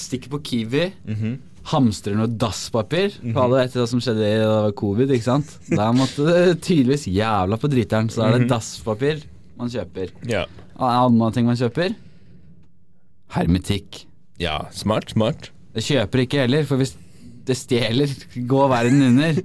stikker 0.00 0.32
på 0.32 0.38
Kiwi. 0.46 0.86
Mhm. 1.04 1.34
Hamstrer 1.70 2.16
noe 2.16 2.30
dasspapir. 2.40 3.12
For 3.20 3.42
alle 3.42 3.58
vet 3.60 3.74
det 3.76 3.84
som 3.90 4.00
skjedde 4.00 4.30
da 4.40 4.70
covid, 4.72 5.10
ikke 5.12 5.26
sant? 5.26 5.50
Da 5.68 5.90
måtte 5.92 6.24
det 6.24 6.54
tydeligvis 6.66 7.04
jævla 7.12 7.58
på 7.60 7.68
driteren, 7.70 8.08
så 8.10 8.22
da 8.22 8.30
er 8.30 8.40
det 8.40 8.48
dasspapir 8.54 9.20
man 9.60 9.68
kjøper. 9.70 10.14
Ja. 10.30 10.46
Annen 10.80 11.36
ting 11.36 11.44
man 11.50 11.58
kjøper 11.60 11.92
hermetikk. 13.36 14.06
ja, 14.40 14.62
smart, 14.72 15.12
smart. 15.12 15.50
Jeg 15.78 15.86
kjøper 15.86 16.24
ikke 16.24 16.40
heller, 16.44 16.64
for 16.66 16.80
hvis 16.80 16.96
det 17.46 17.56
stjeler, 17.56 18.10
går 18.52 18.68
verden 18.72 19.02
under. 19.10 19.42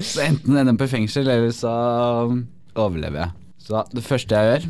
Så 0.00 0.24
enten 0.26 0.56
ender 0.56 0.72
jeg 0.74 0.80
på 0.82 0.88
fengsel, 0.90 1.28
eller 1.30 1.52
så 1.54 1.70
overlever 2.74 3.20
jeg. 3.24 3.30
Så 3.64 3.84
det 3.94 4.02
første 4.04 4.34
jeg 4.36 4.50
gjør, 4.50 4.66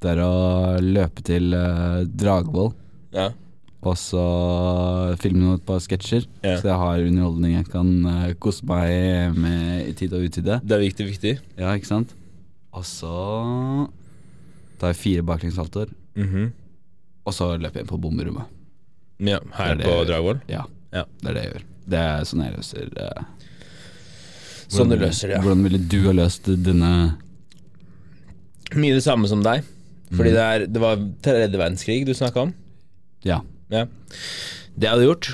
det 0.00 0.10
er 0.14 0.20
å 0.22 0.32
løpe 0.80 1.24
til 1.26 1.52
uh, 1.58 2.04
Dragvoll. 2.06 2.70
Ja. 3.12 3.28
Og 3.82 3.94
så 3.98 4.22
filme 5.22 5.42
noen 5.42 5.58
et 5.58 5.66
par 5.66 5.78
sketsjer, 5.82 6.24
Ja. 6.42 6.56
så 6.60 6.70
jeg 6.70 6.78
har 6.80 7.02
underholdning 7.04 7.56
jeg 7.58 7.68
kan 7.70 7.90
uh, 8.06 8.30
kose 8.42 8.64
meg 8.66 9.34
med 9.38 9.90
i 9.90 9.92
tide 9.98 10.18
og 10.18 10.26
utide. 10.30 10.60
Det 10.64 10.76
er 10.78 10.82
viktig, 10.86 11.06
viktig. 11.12 11.34
Ja, 11.58 11.74
ikke 11.78 11.90
sant? 11.90 12.14
Og 12.74 12.86
så 12.86 13.12
tar 14.78 14.92
jeg 14.94 15.00
fire 15.02 15.26
baklengssaltoer, 15.26 15.90
Mhm. 16.18 16.48
og 17.26 17.34
så 17.34 17.52
løper 17.58 17.80
jeg 17.80 17.86
inn 17.86 17.90
på 17.92 18.00
bomberommet. 18.00 18.46
Ja, 19.18 19.40
her 19.58 19.74
Det 19.74 19.82
det 19.84 19.88
på. 19.90 20.04
Dragvoll. 20.08 20.40
Ja, 20.50 20.64
Ja. 20.94 21.04
det 21.22 21.30
er 21.30 21.34
det 21.34 21.42
jeg 21.44 21.52
gjør. 21.52 21.64
Det 21.88 21.98
er 22.04 22.24
sånn 22.28 22.44
jeg 22.44 22.54
løser 22.54 22.90
uh, 23.00 23.24
Sånn 24.68 24.90
du 24.92 24.96
løser 25.00 25.30
det, 25.30 25.38
ja. 25.38 25.40
Hvordan 25.42 25.64
ville 25.64 25.80
du 25.80 25.98
ha 26.04 26.12
løst 26.12 26.48
denne 26.64 26.90
Mye 28.76 28.92
det 28.98 29.04
samme 29.04 29.28
som 29.30 29.40
deg. 29.42 29.64
Fordi 30.12 30.32
det, 30.34 30.42
er, 30.44 30.64
det 30.68 30.80
var 30.82 31.00
tredje 31.24 31.56
verdenskrig 31.56 32.02
du 32.04 32.12
snakka 32.16 32.46
om. 32.46 32.52
Ja. 33.24 33.40
Ja. 33.72 33.86
Det 34.76 34.86
jeg 34.86 34.92
hadde 34.92 35.06
gjort, 35.08 35.30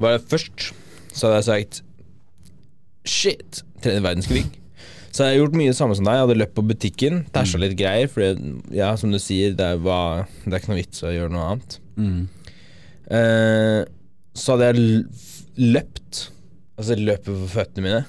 var 0.00 0.16
at 0.18 0.28
først 0.32 0.70
så 1.12 1.28
hadde 1.28 1.38
jeg 1.40 1.48
sagt 1.48 1.82
Shit, 3.08 3.62
tredje 3.84 4.02
verdenskrig. 4.04 4.46
Så 5.12 5.24
jeg 5.24 5.40
gjort 5.40 5.54
mye 5.56 5.72
det 5.72 5.76
samme 5.78 5.96
som 5.96 6.04
deg. 6.04 6.16
Jeg 6.18 6.24
hadde 6.26 6.38
løpt 6.38 6.56
på 6.56 6.64
butikken, 6.68 7.22
tæsja 7.32 7.60
litt 7.60 7.76
greier. 7.78 8.10
Fordi, 8.12 8.52
ja, 8.76 8.90
som 9.00 9.12
du 9.12 9.18
sier, 9.22 9.54
det 9.56 9.64
er, 9.64 9.78
det 9.80 10.52
er 10.52 10.60
ikke 10.60 10.72
noe 10.72 10.80
vits 10.82 11.04
å 11.04 11.12
gjøre 11.14 11.32
noe 11.32 11.46
annet. 11.54 11.78
Mm. 11.96 12.20
Eh, 13.08 13.82
så 14.38 14.54
hadde 14.54 14.68
jeg 14.68 15.70
løpt, 15.74 16.22
altså 16.78 16.98
løpet 16.98 17.28
på 17.28 17.50
føttene 17.54 17.86
mine. 17.86 18.04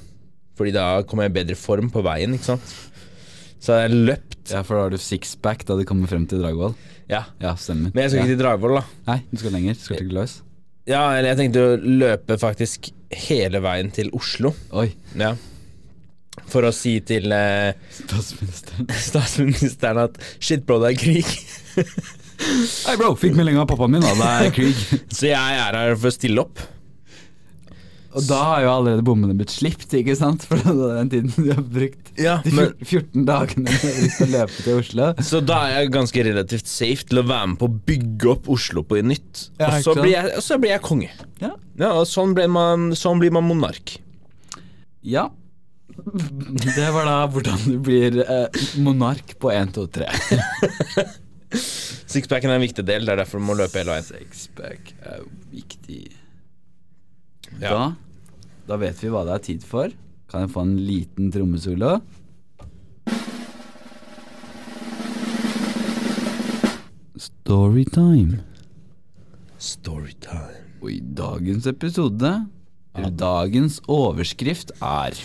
Fordi 0.60 0.74
da 0.76 0.88
kommer 1.08 1.26
jeg 1.26 1.34
i 1.34 1.38
bedre 1.40 1.58
form 1.60 1.90
på 1.94 2.04
veien, 2.06 2.36
ikke 2.36 2.52
sant. 2.52 2.76
Så 3.60 3.74
hadde 3.74 3.88
jeg 3.88 4.06
løpt 4.12 4.54
ja, 4.54 4.64
for 4.66 4.76
da 4.76 4.86
har 4.88 4.94
du 4.94 5.00
sixpack 5.02 5.66
da 5.68 5.78
du 5.78 5.86
kommer 5.88 6.10
frem 6.10 6.26
til 6.30 6.42
Dragvoll. 6.44 6.76
Ja. 7.10 7.26
Ja, 7.42 7.56
stemmer. 7.60 7.94
Men 7.94 8.06
jeg 8.06 8.14
skal 8.14 8.24
ikke 8.24 8.32
ja. 8.32 8.36
til 8.36 8.44
Dragvoll, 8.44 8.78
da. 8.80 8.86
Nei, 9.10 9.20
du 9.30 9.42
skal 9.42 9.56
lenger. 9.56 9.78
Du 9.78 9.86
skal 9.86 10.02
til 10.02 10.12
Gløs. 10.12 10.40
Ja, 10.90 11.04
eller 11.14 11.32
jeg 11.34 11.40
tenkte 11.44 11.66
å 11.66 11.78
løpe 12.02 12.38
faktisk 12.42 12.90
hele 13.28 13.62
veien 13.62 13.92
til 13.94 14.10
Oslo. 14.18 14.54
Oi. 14.78 14.88
Ja. 15.20 15.36
For 16.50 16.66
å 16.66 16.72
si 16.74 16.96
til 17.06 17.30
eh, 17.36 17.76
Statsministeren. 17.94 18.90
statsministeren 19.10 20.02
at 20.06 20.18
shit, 20.40 20.66
bro, 20.66 20.80
det 20.82 20.96
er 20.96 21.02
krig. 21.04 21.30
Hei, 22.39 22.95
bro! 22.97 23.13
Fikk 23.19 23.36
melding 23.38 23.60
av 23.60 23.67
pappaen 23.69 23.91
min, 23.97 24.04
da. 24.04 24.13
Det 24.15 24.49
er 24.49 24.54
krig. 24.56 24.84
Så 25.17 25.32
jeg 25.32 25.62
er 25.63 25.75
her 25.75 25.95
for 25.99 26.10
å 26.12 26.15
stille 26.15 26.43
opp. 26.45 26.62
Og 28.17 28.23
da 28.25 28.38
har 28.41 28.63
jo 28.63 28.69
allerede 28.71 29.04
bommene 29.06 29.36
blitt 29.38 29.52
slipt, 29.54 29.91
ikke 29.93 30.15
sant? 30.17 30.41
For 30.49 30.58
det 30.58 30.73
den 30.95 31.12
tiden 31.12 31.34
de 31.45 31.52
har 31.54 31.62
brukt 31.62 32.08
Ja, 32.19 32.39
de 32.41 32.65
14 32.82 33.25
dagene 33.28 33.69
på 33.69 34.25
å 34.25 34.30
løpe 34.32 34.63
til 34.65 34.80
Oslo. 34.80 35.12
så 35.21 35.41
da 35.45 35.60
er 35.67 35.75
jeg 35.84 35.91
ganske 35.93 36.23
relativt 36.25 36.71
safe 36.71 37.06
til 37.12 37.21
å 37.21 37.25
være 37.30 37.52
med 37.52 37.60
på 37.62 37.69
å 37.69 37.75
bygge 37.91 38.32
opp 38.34 38.49
Oslo 38.56 38.82
på 38.88 38.97
nytt. 39.06 39.43
Ja, 39.62 39.69
og, 39.75 39.84
så 39.86 39.93
blir 39.99 40.15
jeg, 40.15 40.34
og 40.39 40.45
så 40.47 40.58
blir 40.58 40.73
jeg 40.73 40.84
konge. 40.88 41.12
Ja. 41.43 41.54
Ja, 41.80 41.91
og 41.93 42.10
sånn, 42.10 42.34
man, 42.52 42.89
sånn 42.97 43.21
blir 43.21 43.36
man 43.36 43.45
monark. 43.49 43.99
ja. 45.06 45.30
Det 45.99 46.86
var 46.95 47.04
da 47.06 47.15
hvordan 47.28 47.60
du 47.65 47.73
blir 47.84 48.21
eh, 48.23 48.60
monark 48.80 49.34
på 49.41 49.52
1, 49.52 49.73
2, 49.75 49.88
3. 49.99 50.06
Sixpacken 52.10 52.50
er 52.50 52.58
en 52.58 52.63
viktig 52.63 52.82
del, 52.88 53.06
det 53.06 53.13
er 53.13 53.19
derfor 53.22 53.38
du 53.38 53.45
må 53.45 53.54
løpe 53.54 53.78
hele 53.78 53.93
veien. 53.93 54.06
Sixpack 54.08 54.93
er 55.06 55.26
viktig. 55.54 56.08
Ja. 57.62 57.69
Da, 57.69 57.84
da 58.72 58.78
vet 58.82 59.04
vi 59.04 59.12
hva 59.13 59.22
det 59.28 59.36
er 59.36 59.43
tid 59.45 59.65
for. 59.65 59.93
Kan 60.30 60.45
jeg 60.45 60.52
få 60.54 60.63
en 60.65 60.78
liten 60.88 61.30
trommesolo? 61.34 62.00
Storytime. 67.19 68.41
Storytime. 69.62 70.63
Og 70.82 70.91
i 70.95 71.00
dagens 71.02 71.67
episode, 71.69 72.34
eller 72.98 73.13
dagens 73.22 73.82
overskrift, 73.86 74.74
er 74.82 75.17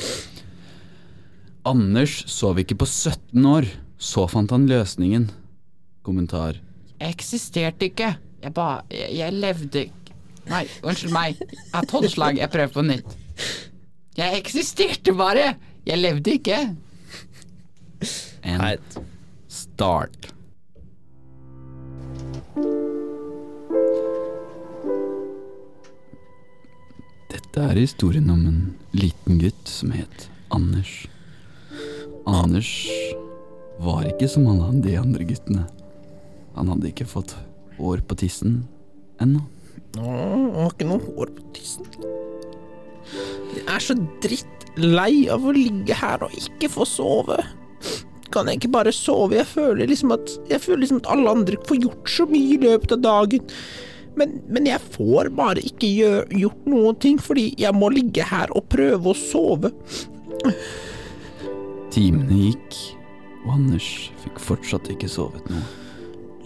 Anders 1.64 2.18
sov 2.29 2.61
ikke 2.61 2.77
på 2.77 2.88
17 2.88 3.49
år. 3.49 3.70
Så 3.97 4.27
fant 4.29 4.53
han 4.53 4.68
løsningen. 4.68 5.31
Kommentar. 6.05 6.63
Jeg 7.05 7.12
eksisterte 7.19 7.90
ikke. 7.90 8.14
Jeg 8.43 8.55
bare 8.57 8.83
Jeg, 8.90 9.11
jeg 9.19 9.33
levde 9.33 9.83
ikke 9.88 10.01
Nei, 10.45 10.67
unnskyld 10.85 11.12
meg. 11.12 11.38
Jeg 11.40 11.73
har 11.73 11.87
tolv 11.88 12.09
slag. 12.12 12.37
Jeg 12.37 12.51
prøver 12.53 12.73
på 12.73 12.83
nytt. 12.85 13.14
Jeg 14.17 14.38
eksisterte 14.38 15.14
bare. 15.17 15.55
Jeg 15.87 15.99
levde 15.99 16.35
ikke. 16.37 16.59
And 18.45 18.99
start. 19.49 20.29
Dette 27.33 27.64
er 27.64 27.81
historien 27.81 28.29
om 28.31 28.45
en 28.51 28.61
liten 28.93 29.40
gutt 29.40 29.69
som 29.69 29.95
het 29.97 30.29
Anders. 30.53 30.93
Anders 32.29 32.75
var 33.81 34.05
ikke 34.12 34.29
som 34.29 34.47
alle 34.53 34.69
de 34.85 34.99
andre 35.01 35.25
guttene. 35.25 35.64
Han 36.55 36.71
hadde 36.71 36.90
ikke 36.90 37.09
fått 37.11 37.35
hår 37.79 38.05
på 38.09 38.19
tissen 38.23 38.62
ennå. 39.23 39.43
Han 39.99 40.49
har 40.55 40.73
ikke 40.73 40.88
noe 40.88 41.03
hår 41.03 41.33
på 41.37 41.51
tissen. 41.57 41.88
Jeg 43.55 43.67
er 43.71 43.83
så 43.83 43.97
drittlei 44.25 45.27
av 45.31 45.45
å 45.45 45.55
ligge 45.55 45.97
her 45.99 46.25
og 46.27 46.35
ikke 46.38 46.71
få 46.73 46.87
sove. 46.88 47.38
Kan 48.35 48.49
jeg 48.51 48.62
ikke 48.62 48.73
bare 48.75 48.95
sove? 48.95 49.37
Jeg 49.38 49.47
føler 49.51 49.90
liksom 49.90 50.14
at 50.14 50.33
føler 50.62 50.83
liksom 50.83 51.03
at 51.03 51.11
alle 51.14 51.35
andre 51.37 51.59
får 51.69 51.83
gjort 51.85 52.11
så 52.11 52.27
mye 52.31 52.57
i 52.57 52.62
løpet 52.62 52.97
av 52.97 53.05
dagen. 53.05 53.53
Men, 54.19 54.38
men 54.47 54.67
jeg 54.71 54.83
får 54.95 55.31
bare 55.35 55.62
ikke 55.67 55.90
gjør, 55.90 56.27
gjort 56.38 56.67
noen 56.71 56.99
ting 57.03 57.19
fordi 57.23 57.49
jeg 57.59 57.75
må 57.75 57.90
ligge 57.95 58.27
her 58.27 58.53
og 58.55 58.69
prøve 58.71 59.11
å 59.11 59.19
sove. 59.19 59.73
Timene 61.95 62.49
gikk, 62.49 62.79
og 63.45 63.57
Anders 63.59 63.88
fikk 64.23 64.40
fortsatt 64.43 64.90
ikke 64.95 65.11
sovet 65.11 65.47
noe. 65.51 65.84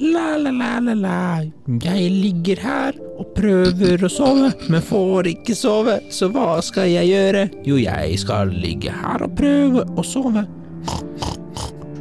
La, 0.01 0.37
la, 0.37 0.51
la, 0.51 0.79
la, 0.79 0.95
la. 0.95 1.43
Jeg 1.83 2.11
ligger 2.13 2.61
her 2.63 2.99
og 3.19 3.33
prøver 3.35 4.05
å 4.07 4.11
sove, 4.13 4.53
men 4.71 4.85
får 4.85 5.27
ikke 5.33 5.57
sove. 5.59 5.97
Så 6.15 6.29
hva 6.31 6.61
skal 6.63 6.87
jeg 6.93 7.11
gjøre? 7.11 7.49
Jo, 7.67 7.81
jeg 7.83 8.21
skal 8.23 8.53
ligge 8.55 8.95
her 8.95 9.25
og 9.27 9.35
prøve 9.39 9.83
å 9.99 10.05
sove. 10.07 10.45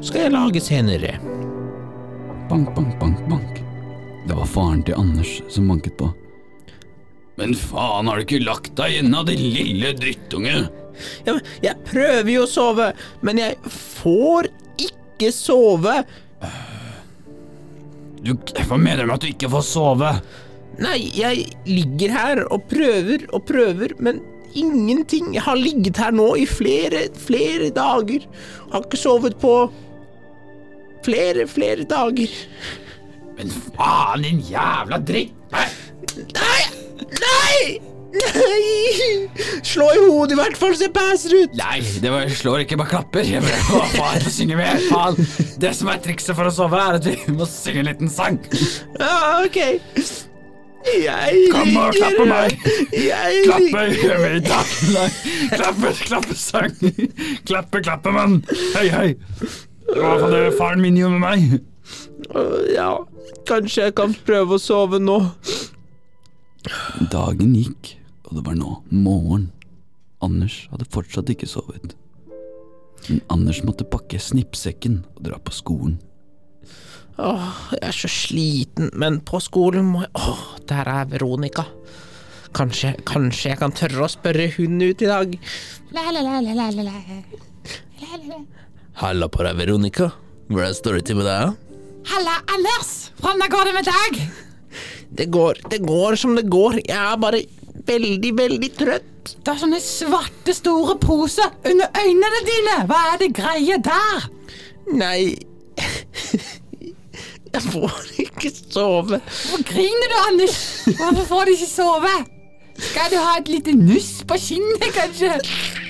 Skal 0.05 0.27
jeg 0.27 0.35
lage 0.35 0.61
senere. 0.61 1.15
Bank, 2.51 2.69
bank, 2.77 2.93
bank, 3.01 3.23
bank. 3.31 3.63
Det 4.27 4.37
var 4.37 4.51
faren 4.51 4.85
til 4.85 4.99
Anders 5.01 5.33
som 5.49 5.73
banket 5.73 5.97
på. 5.97 6.11
Men 7.41 7.57
faen, 7.57 8.09
har 8.09 8.21
du 8.21 8.27
ikke 8.27 8.43
lagt 8.45 8.75
deg 8.77 8.99
ennå, 9.01 9.25
din 9.25 9.41
lille 9.55 9.95
drittunge? 9.97 10.67
Ja, 11.25 11.33
men 11.33 11.41
jeg 11.65 11.81
prøver 11.89 12.29
jo 12.33 12.45
å 12.45 12.49
sove, 12.49 12.91
men 13.25 13.41
jeg 13.41 13.57
får 13.73 14.51
ikke 14.85 15.33
sove. 15.33 15.99
Du, 18.27 18.33
hva 18.67 18.77
mener 18.79 19.05
du 19.05 19.07
med 19.07 19.15
at 19.15 19.23
du 19.23 19.29
ikke 19.31 19.49
får 19.53 19.63
sove? 19.63 20.09
Nei, 20.83 20.97
jeg 21.15 21.45
ligger 21.65 22.11
her 22.13 22.41
og 22.51 22.65
prøver 22.69 23.23
og 23.33 23.45
prøver, 23.47 23.95
men 24.03 24.19
ingenting. 24.57 25.31
Jeg 25.37 25.45
har 25.47 25.57
ligget 25.57 26.01
her 26.01 26.13
nå 26.15 26.27
i 26.37 26.45
flere, 26.49 27.07
flere 27.17 27.71
dager. 27.73 28.27
Har 28.73 28.85
ikke 28.85 28.99
sovet 28.99 29.37
på 29.41 29.53
flere, 31.07 31.47
flere 31.47 31.87
dager. 31.87 32.33
Men 33.37 33.53
faen, 33.77 34.25
din 34.25 34.41
jævla 34.51 34.99
dritt! 35.07 35.35
Nei. 35.53 35.67
Nei! 36.35 36.61
Nei! 37.21 37.96
Nei! 38.21 39.27
Slå 39.67 39.87
i 39.93 39.99
hodet 40.01 40.33
i 40.33 40.39
hvert 40.39 40.57
fall, 40.57 40.73
så 40.77 40.87
jeg 40.87 40.93
passer 40.95 41.33
ut. 41.35 41.57
Nei, 41.59 41.79
det 42.01 42.11
var, 42.13 42.29
slår 42.33 42.63
ikke, 42.63 42.77
bare 42.79 42.91
klapper. 42.95 43.27
Jeg 43.27 43.43
bare, 43.45 43.59
å, 43.77 43.81
faen, 43.93 44.21
jeg 44.23 44.33
synge 44.33 44.57
mer. 44.59 44.79
Faen. 44.89 45.19
Det 45.61 45.73
som 45.77 45.91
er 45.93 45.99
trikset 46.05 46.37
for 46.37 46.49
å 46.49 46.53
sove, 46.53 46.79
er 46.81 46.97
at 46.99 47.07
vi 47.09 47.35
må 47.35 47.47
synge 47.49 47.83
en 47.83 47.89
liten 47.91 48.11
sang. 48.11 48.39
Ja, 48.97 49.43
ok. 49.43 49.59
Jeg 50.87 51.47
Kom 51.51 51.73
og 51.81 51.97
klapp 51.97 52.19
meg. 52.29 52.53
Jeg 52.95 53.41
Klappe, 53.43 53.81
gjør 53.91 54.21
vi 54.23 54.29
i 54.37 54.43
dag. 54.45 54.69
Klappe, 55.57 55.91
klappe, 56.07 56.37
sang. 56.39 56.77
Klappe, 57.49 57.81
klappe, 57.83 58.13
mann. 58.15 58.39
Hei, 58.77 58.87
hei. 58.93 59.09
Det 59.87 59.97
var 59.97 59.97
i 59.97 60.07
hvert 60.07 60.23
fall 60.23 60.35
det 60.37 60.45
faren 60.59 60.83
min 60.83 60.97
gjorde 60.99 61.19
med 61.19 61.27
meg. 61.27 61.59
Ja, 62.73 62.93
kanskje 63.47 63.89
jeg 63.89 63.97
kan 63.99 64.15
prøve 64.27 64.55
å 64.57 64.61
sove 64.63 64.99
nå. 65.03 65.19
Dagen 67.11 67.53
gikk, 67.55 67.93
og 68.27 68.35
det 68.37 68.43
var 68.45 68.57
nå 68.59 68.81
morgen. 68.91 69.49
Anders 70.23 70.65
hadde 70.71 70.87
fortsatt 70.91 71.29
ikke 71.31 71.49
sovet. 71.49 71.95
Men 73.07 73.21
Anders 73.31 73.61
måtte 73.63 73.87
pakke 73.87 74.19
snippsekken 74.19 75.01
og 75.15 75.23
dra 75.29 75.39
på 75.39 75.53
skolen. 75.55 75.97
Åh, 77.17 77.53
jeg 77.73 77.81
er 77.87 77.95
så 77.97 78.09
sliten, 78.11 78.91
men 78.93 79.21
på 79.25 79.39
skolen 79.41 79.87
må 79.89 80.03
jeg 80.03 80.11
Åh, 80.21 80.43
der 80.69 80.89
er 80.91 81.09
Veronica. 81.09 81.65
Kanskje, 82.57 82.93
kanskje 83.09 83.51
jeg 83.51 83.61
kan 83.61 83.73
tørre 83.75 84.05
å 84.05 84.11
spørre 84.11 84.47
hun 84.57 84.77
ut 84.81 85.01
i 85.01 85.09
dag. 85.09 85.33
La, 85.95 86.07
la, 86.13 86.21
la, 86.21 86.39
la, 86.41 86.53
la, 86.57 86.69
la, 86.73 86.85
la. 86.85 87.21
La, 88.01 88.11
la, 88.17 88.25
la. 88.35 88.41
Halla 89.01 89.29
på 89.29 89.45
deg, 89.45 89.57
Veronica. 89.59 90.11
Hvordan 90.49 90.77
står 90.77 90.99
det 90.99 91.07
til 91.09 91.19
med 91.19 91.27
deg? 91.29 91.55
Halla, 92.07 92.37
Anders! 92.55 92.91
Hvordan 93.21 93.51
går 93.51 93.67
det 93.67 93.73
med 93.75 93.89
deg? 93.89 94.21
Det 95.17 95.27
går, 95.33 95.59
det 95.71 95.81
går 95.85 96.17
som 96.19 96.37
det 96.37 96.45
går. 96.51 96.79
Jeg 96.85 96.97
er 96.97 97.19
bare 97.21 97.41
veldig, 97.87 98.31
veldig 98.37 98.69
trøtt. 98.79 99.33
Det 99.43 99.51
er 99.51 99.59
sånne 99.59 99.79
svarte, 99.83 100.53
store 100.55 100.95
poser 101.03 101.51
under 101.67 101.91
øynene 101.99 102.41
dine. 102.47 102.77
Hva 102.89 103.01
er 103.13 103.19
det 103.23 103.33
greie 103.37 103.79
der? 103.83 104.29
Nei 104.95 105.35
Jeg 107.53 107.63
får 107.63 107.99
ikke 108.23 108.51
sove. 108.53 109.19
Hvorfor 109.19 109.63
griner 109.67 110.11
du, 110.11 110.17
Anders? 110.27 110.57
Hvorfor 110.85 111.23
får 111.27 111.47
du 111.47 111.53
ikke 111.55 111.69
sove? 111.69 112.15
Skal 112.77 113.11
du 113.11 113.17
ha 113.17 113.37
et 113.39 113.49
lite 113.49 113.73
nuss 113.73 114.21
på 114.27 114.39
kinnet, 114.47 114.89
kanskje? 114.95 115.37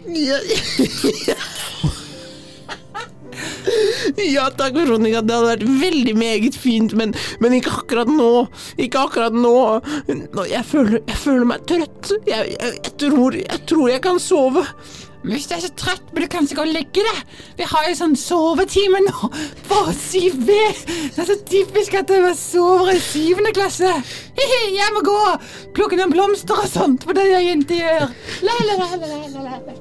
Ja, 0.08 0.38
ja 1.28 1.36
takk, 4.58 4.76
Veronica. 4.78 5.22
Det 5.22 5.36
hadde 5.36 5.52
vært 5.54 5.66
veldig 5.82 6.16
meget 6.18 6.60
fint, 6.60 6.96
men, 6.98 7.16
men 7.44 7.58
ikke 7.58 7.74
akkurat 7.82 8.12
nå. 8.12 8.48
Ikke 8.82 9.04
akkurat 9.08 9.36
nå. 9.36 9.58
Jeg 10.50 10.64
føler, 10.68 11.02
jeg 11.02 11.20
føler 11.24 11.50
meg 11.54 11.68
trøtt. 11.70 12.14
Jeg, 12.28 12.56
jeg, 12.56 12.80
jeg, 12.84 12.96
tror, 13.04 13.38
jeg 13.42 13.68
tror 13.70 13.92
jeg 13.92 14.04
kan 14.06 14.22
sove. 14.22 14.66
Men 15.24 15.34
Hvis 15.34 15.48
du 15.50 15.56
er 15.56 15.62
så 15.66 15.72
trøtt, 15.76 16.04
burde 16.14 16.28
du 16.28 16.32
kanskje 16.32 16.56
gå 16.56 16.64
og 16.64 16.72
legge 16.72 17.04
deg. 17.04 17.22
Vi 17.58 17.66
har 17.68 17.88
jo 17.90 17.96
sånn 18.00 18.16
sovetime 18.20 19.02
nå 19.04 19.30
på 19.68 19.80
7B. 19.92 20.58
Det 20.88 21.24
er 21.24 21.30
så 21.32 21.38
typisk 21.50 21.98
at 22.00 22.14
man 22.14 22.38
sover 22.38 22.94
i 22.94 23.02
syvende 23.04 23.52
klasse. 23.58 23.92
Hihi, 24.38 24.62
jeg 24.78 24.96
må 24.96 25.04
gå 25.08 25.18
og 25.34 25.48
plukke 25.76 26.00
noen 26.00 26.14
blomster 26.14 26.62
og 26.64 26.70
sånt, 26.72 27.08
for 27.08 27.18
det 27.18 27.28
gjør 27.32 27.48
jenter 27.50 27.82
gjør. 27.82 28.08
La, 28.48 28.58
la, 28.70 28.78
la, 28.84 28.90
la, 29.04 29.22
la, 29.36 29.62
la. 29.66 29.78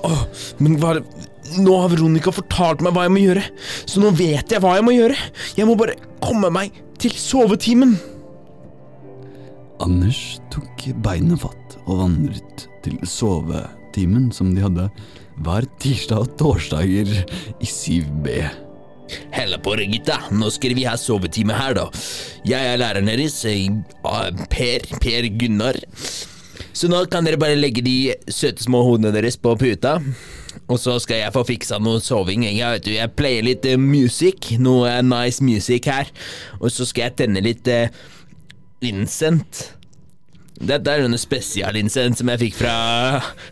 Oh, 0.00 0.22
men 0.64 0.80
hva 0.80 0.94
er 0.96 1.02
det 1.02 1.28
Nå 1.58 1.74
har 1.82 1.90
Veronica 1.90 2.32
fortalt 2.34 2.84
meg 2.84 2.94
hva 2.94 3.06
jeg 3.06 3.14
må 3.14 3.24
gjøre, 3.24 3.42
så 3.88 4.02
nå 4.02 4.12
vet 4.14 4.52
jeg 4.52 4.62
hva 4.62 4.76
jeg 4.78 4.86
må 4.86 4.94
gjøre. 4.94 5.18
Jeg 5.58 5.66
må 5.68 5.74
bare 5.78 5.98
komme 6.22 6.52
meg 6.54 6.76
til 7.00 7.14
sovetimen. 7.16 7.96
Anders 9.80 10.38
tok 10.52 10.84
beinet 11.02 11.40
fatt 11.42 11.78
og 11.86 12.02
vandret 12.02 12.66
til 12.84 12.98
sovetimen 13.08 14.28
som 14.34 14.52
de 14.54 14.64
hadde 14.64 14.88
hver 15.40 15.66
tirsdag 15.80 16.26
og 16.26 16.34
torsdager 16.40 17.14
i 17.16 17.68
7B. 17.68 18.42
Hella 19.34 19.58
på 19.58 19.74
det, 19.78 19.88
gutta. 19.90 20.18
Nå 20.30 20.50
skal 20.54 20.76
vi 20.78 20.84
ha 20.86 20.96
sovetime 21.00 21.56
her, 21.56 21.74
da. 21.74 21.88
Jeg 22.46 22.74
er 22.74 22.78
læreren 22.78 23.08
deres, 23.10 23.40
eh, 23.48 23.72
ah, 24.06 24.28
Per, 24.52 24.84
Per 25.02 25.30
Gunnar. 25.40 25.80
Så 26.72 26.90
nå 26.90 27.02
kan 27.10 27.26
dere 27.26 27.40
bare 27.40 27.58
legge 27.58 27.82
de 27.82 28.14
søte 28.30 28.62
små 28.62 28.84
hodene 28.86 29.12
deres 29.16 29.40
på 29.40 29.56
puta. 29.58 29.98
Og 30.70 30.78
så 30.78 30.94
skal 31.02 31.24
jeg 31.24 31.34
få 31.34 31.42
fiksa 31.48 31.80
noe 31.82 32.02
soving. 32.04 32.44
Jeg, 32.46 32.62
vet 32.76 32.86
du, 32.86 32.92
jeg 32.94 33.14
pleier 33.18 33.46
litt 33.46 33.66
uh, 33.66 33.76
music, 33.80 34.52
noe 34.62 34.86
uh, 35.00 35.02
nice 35.02 35.42
music 35.42 35.90
her. 35.90 36.10
Og 36.60 36.70
så 36.70 36.86
skal 36.88 37.08
jeg 37.08 37.18
tenne 37.24 37.42
litt 37.44 37.66
uh, 37.70 37.90
incent. 38.86 39.64
Dette 40.60 40.92
er 40.92 41.06
denne 41.06 41.18
spesialincent 41.18 42.20
som 42.20 42.30
jeg 42.34 42.42
fikk 42.42 42.58
fra 42.58 42.74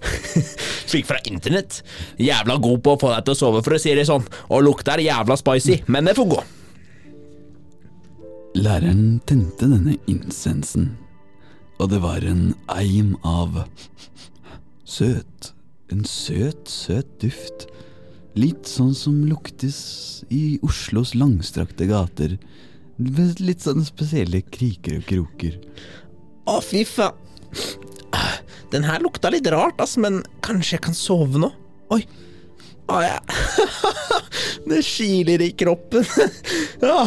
Fikk 0.93 1.09
fra 1.09 1.19
internett. 1.29 1.81
Jævla 2.21 2.59
god 2.61 2.85
på 2.85 2.95
å 2.95 3.01
få 3.01 3.13
deg 3.15 3.27
til 3.27 3.35
å 3.35 3.41
sove, 3.41 3.65
for 3.65 3.77
å 3.77 3.81
si 3.81 3.97
det 3.97 4.07
sånn. 4.09 4.25
Og 4.53 4.65
lukta 4.65 4.95
er 4.95 5.07
jævla 5.09 5.37
spicy, 5.41 5.83
men 5.93 6.09
det 6.09 6.17
får 6.17 6.31
gå. 6.33 6.41
Læreren 8.59 9.21
tente 9.29 9.69
denne 9.69 9.99
insensen, 10.11 10.91
og 11.79 11.93
det 11.93 12.01
var 12.03 12.25
en 12.27 12.55
eim 12.73 13.13
av 13.23 13.61
søt, 14.89 15.53
en 15.93 16.05
søt, 16.05 16.69
søt 16.69 17.09
duft. 17.23 17.69
Litt 18.39 18.69
sånn 18.71 18.95
som 18.95 19.23
luktes 19.27 19.79
i 20.31 20.59
Oslos 20.67 21.15
langstrakte 21.19 21.89
gater, 21.91 22.37
litt 22.99 23.65
sånne 23.65 23.87
spesielle 23.87 24.43
kriker 24.47 25.01
og 25.01 25.09
kroker. 25.09 25.59
Å, 26.49 26.59
fy 26.65 26.85
faen. 26.89 27.27
Den 28.69 28.85
her 28.85 29.01
lukta 29.01 29.31
litt 29.33 29.49
rart, 29.49 29.81
ass, 29.81 29.97
men 29.97 30.21
kanskje 30.45 30.77
jeg 30.77 30.85
kan 30.85 30.97
sove 30.97 31.41
nå? 31.41 31.49
Oi. 31.95 32.03
Å, 32.89 33.01
ja. 33.05 33.17
Det 34.69 34.83
kiler 34.85 35.41
i 35.45 35.51
kroppen. 35.57 36.05
Å, 36.85 36.99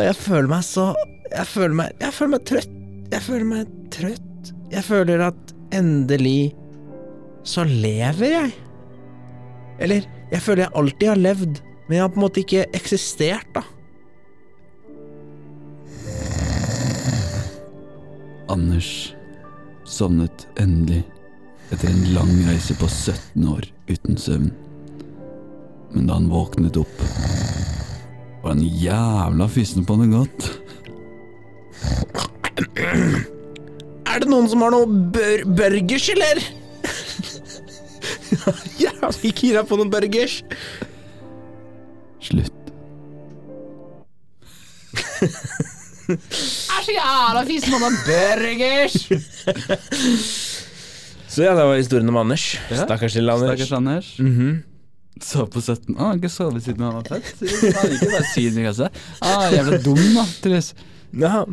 jeg 0.00 0.16
føler 0.16 0.48
meg 0.50 0.64
så 0.64 0.90
Jeg 1.28 1.46
føler 1.46 1.76
meg 1.76 2.02
Jeg 2.02 2.16
føler 2.16 2.32
meg 2.32 2.46
trøtt. 2.48 2.74
Jeg 3.12 3.24
føler 3.26 3.48
meg 3.48 3.74
trøtt. 3.92 4.52
Jeg 4.72 4.86
føler 4.86 5.24
at 5.28 5.54
endelig 5.76 6.52
så 7.46 7.64
lever 7.64 8.34
jeg. 8.34 8.54
Eller, 9.80 10.06
jeg 10.30 10.42
føler 10.44 10.66
jeg 10.66 10.76
alltid 10.76 11.08
har 11.08 11.20
levd, 11.20 11.60
men 11.88 11.96
jeg 11.96 12.04
har 12.04 12.12
på 12.12 12.20
en 12.20 12.26
måte 12.26 12.42
ikke 12.42 12.66
eksistert, 12.76 13.48
da. 13.56 13.64
Anders 18.50 18.90
sovnet 19.86 20.46
endelig 20.58 21.04
etter 21.70 21.90
en 21.90 22.08
lang 22.14 22.32
reise 22.48 22.74
på 22.78 22.88
17 22.90 23.46
år 23.50 23.66
uten 23.90 24.18
søvn. 24.18 24.50
Men 25.94 26.06
da 26.06 26.18
han 26.18 26.30
våknet 26.30 26.78
opp, 26.78 27.02
var 28.42 28.54
han 28.54 28.62
jævla 28.62 29.48
fysen 29.50 29.86
på 29.86 29.96
noe 29.98 30.10
godt. 30.12 30.50
Er 34.10 34.22
det 34.22 34.30
noen 34.30 34.48
som 34.50 34.62
har 34.64 34.74
noe 34.74 34.86
bør 35.14 35.44
burgers, 35.46 36.08
eller? 36.14 36.42
Jævlig 38.84 39.32
gira 39.38 39.64
på 39.66 39.78
noen 39.80 39.90
burgers. 39.92 40.40
Slutt. 42.20 42.56
Er 45.20 46.82
så 46.84 46.92
jævla 46.94 47.42
fisen 47.48 47.74
på 47.74 47.80
noen 47.82 47.98
burgers. 48.06 48.96
Så 51.30 51.44
ja, 51.44 51.52
det 51.54 51.62
var 51.62 51.76
historien 51.78 52.08
om 52.10 52.16
Anders. 52.18 52.56
Ja. 52.72 52.80
Stakkars 52.82 53.14
lille 53.14 53.30
Anders. 53.32 53.52
Stakkars 53.54 53.72
Anders. 53.78 54.08
Sov 55.22 55.46
på 55.54 55.60
17. 55.62 55.94
Å, 55.94 56.08
han 56.08 56.18
ikke 56.18 56.30
sovet 56.32 56.64
siden 56.64 56.82
han 56.82 56.96
var 56.96 57.06
født. 57.06 57.28
Så 57.38 57.70
Han 57.76 57.92
ikke 57.94 58.08
bare 58.10 58.30
si 58.32 58.46
i 58.48 58.64
kassa. 58.64 58.88
Ah, 59.22 59.46
jævla 59.54 59.78
dum, 59.84 60.00
da, 60.16 60.24
Truls. 60.42 60.72
Ja, 61.20 61.44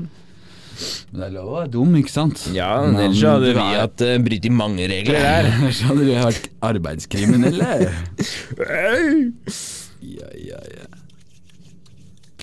Men 1.12 1.22
det 1.22 1.26
er 1.28 1.34
lov 1.38 1.48
å 1.50 1.56
være 1.58 1.72
dum, 1.74 1.96
ikke 2.00 2.13
sant? 2.13 2.44
ja 2.56 2.70
Men 2.86 3.00
ellers 3.08 3.24
hadde 3.26 3.54
vi 3.58 3.66
hatt 3.80 4.04
uh, 4.06 4.13
brytt 4.28 4.46
i 4.48 4.54
mange 4.54 4.88
regler 4.92 5.20
der. 5.26 5.50
Ellers 5.56 5.82
hadde 5.88 6.04
vi 6.06 6.16
vært 6.20 6.52
arbeidskriminelle. 6.72 7.72
Ja, 9.98 10.28
ja, 10.38 10.60
ja. 10.70 10.86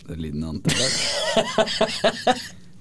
Det 0.04 0.10
er 0.10 0.18
lyden 0.20 0.42
av 0.42 0.56
antibac. 0.56 0.90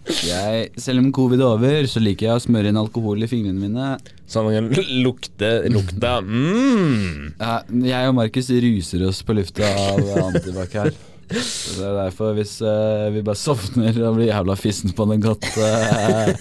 Jeg, 0.04 0.72
selv 0.82 1.00
om 1.00 1.12
covid 1.16 1.40
er 1.40 1.48
over, 1.48 1.86
så 1.88 2.02
liker 2.04 2.28
jeg 2.28 2.42
å 2.42 2.44
smøre 2.44 2.74
inn 2.74 2.80
alkohol 2.80 3.24
i 3.24 3.30
fingrene 3.32 3.62
mine. 3.62 3.94
Sånn 4.28 4.50
at 4.50 4.58
man 4.58 4.74
kan 4.74 4.90
lukte 5.06 5.52
lukta 5.72 6.18
mm. 6.26 7.40
Jeg 7.86 8.10
og 8.10 8.18
Markus 8.18 8.52
ruser 8.66 9.06
oss 9.08 9.22
på 9.24 9.38
lufta 9.38 9.70
av 9.86 10.02
antibac 10.26 10.76
her. 10.82 10.92
Så 11.32 11.80
det 11.80 11.88
er 11.88 11.96
derfor, 11.98 12.34
hvis 12.38 12.58
uh, 12.66 13.08
vi 13.14 13.24
bare 13.26 13.40
sovner 13.40 13.96
og 14.04 14.18
blir 14.18 14.30
jævla 14.30 14.58
fissen 14.60 14.94
på 14.96 15.08
den 15.10 15.24
godt 15.24 15.48
uh, 15.56 16.34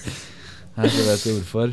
her, 0.76 0.88
så 0.90 1.06
vet 1.06 1.24
vi 1.26 1.36
hvorfor. 1.38 1.72